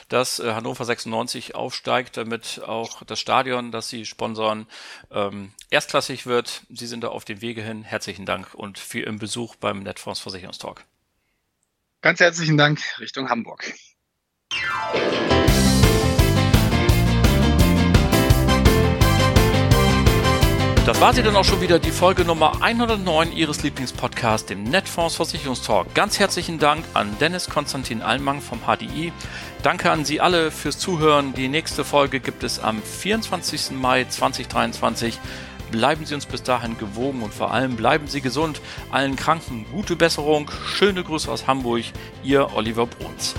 dass 0.09 0.39
äh, 0.39 0.53
Hannover 0.53 0.85
96 0.85 1.57
aufsteigt, 1.57 2.17
damit 2.17 2.63
auch 2.65 3.03
das 3.03 3.19
Stadion, 3.19 3.73
das 3.73 3.89
sie 3.89 4.07
sponsern, 4.07 4.69
ähm, 5.11 5.53
erstklassig 5.71 6.27
wird. 6.27 6.63
Sie 6.69 6.87
sind 6.87 7.03
da 7.03 7.09
auf 7.09 7.25
dem 7.25 7.41
Wege 7.41 7.63
hin. 7.63 7.83
Herzlichen 7.83 8.27
Dank 8.27 8.55
und 8.55 8.79
für 8.79 9.01
Ihren 9.01 9.19
Besuch 9.19 9.57
beim 9.57 9.83
Netfonds 9.83 10.21
Versicherungstalk. 10.21 10.85
Ganz 12.01 12.21
herzlichen 12.21 12.57
Dank 12.57 12.81
Richtung 12.99 13.29
Hamburg. 13.29 13.73
Das 20.85 21.01
war 21.01 21.15
sie 21.15 21.23
dann 21.23 21.37
auch 21.37 21.45
schon 21.45 21.61
wieder, 21.61 21.79
die 21.79 21.93
Folge 21.93 22.25
Nummer 22.25 22.61
109 22.61 23.31
Ihres 23.31 23.63
Lieblingspodcasts, 23.63 24.49
dem 24.49 24.65
Netfonds 24.65 25.15
Versicherungstalk. 25.15 25.95
Ganz 25.95 26.19
herzlichen 26.19 26.59
Dank 26.59 26.85
an 26.93 27.17
Dennis 27.21 27.49
Konstantin 27.49 28.03
Allmann 28.03 28.41
vom 28.41 28.59
HDI. 28.67 29.13
Danke 29.63 29.93
an 29.93 30.05
Sie 30.05 30.21
alle 30.21 30.51
fürs 30.51 30.81
Zuhören. 30.81 31.35
Die 31.35 31.47
nächste 31.47 31.85
Folge 31.85 32.19
gibt 32.19 32.43
es 32.43 32.59
am 32.59 32.83
24. 32.83 33.71
Mai 33.71 34.07
2023. 34.07 35.21
Bleiben 35.71 36.05
Sie 36.05 36.17
uns 36.17 36.27
bis 36.27 36.43
dahin 36.43 36.77
gewogen 36.77 37.23
und 37.23 37.33
vor 37.33 37.55
allem 37.55 37.77
bleiben 37.77 38.09
Sie 38.09 38.21
gesund. 38.21 38.61
Allen 38.91 39.15
Kranken 39.15 39.67
gute 39.71 39.95
Besserung. 39.95 40.51
Schöne 40.67 41.05
Grüße 41.05 41.31
aus 41.31 41.47
Hamburg. 41.47 41.85
Ihr 42.25 42.57
Oliver 42.57 42.87
Bruns. 42.87 43.37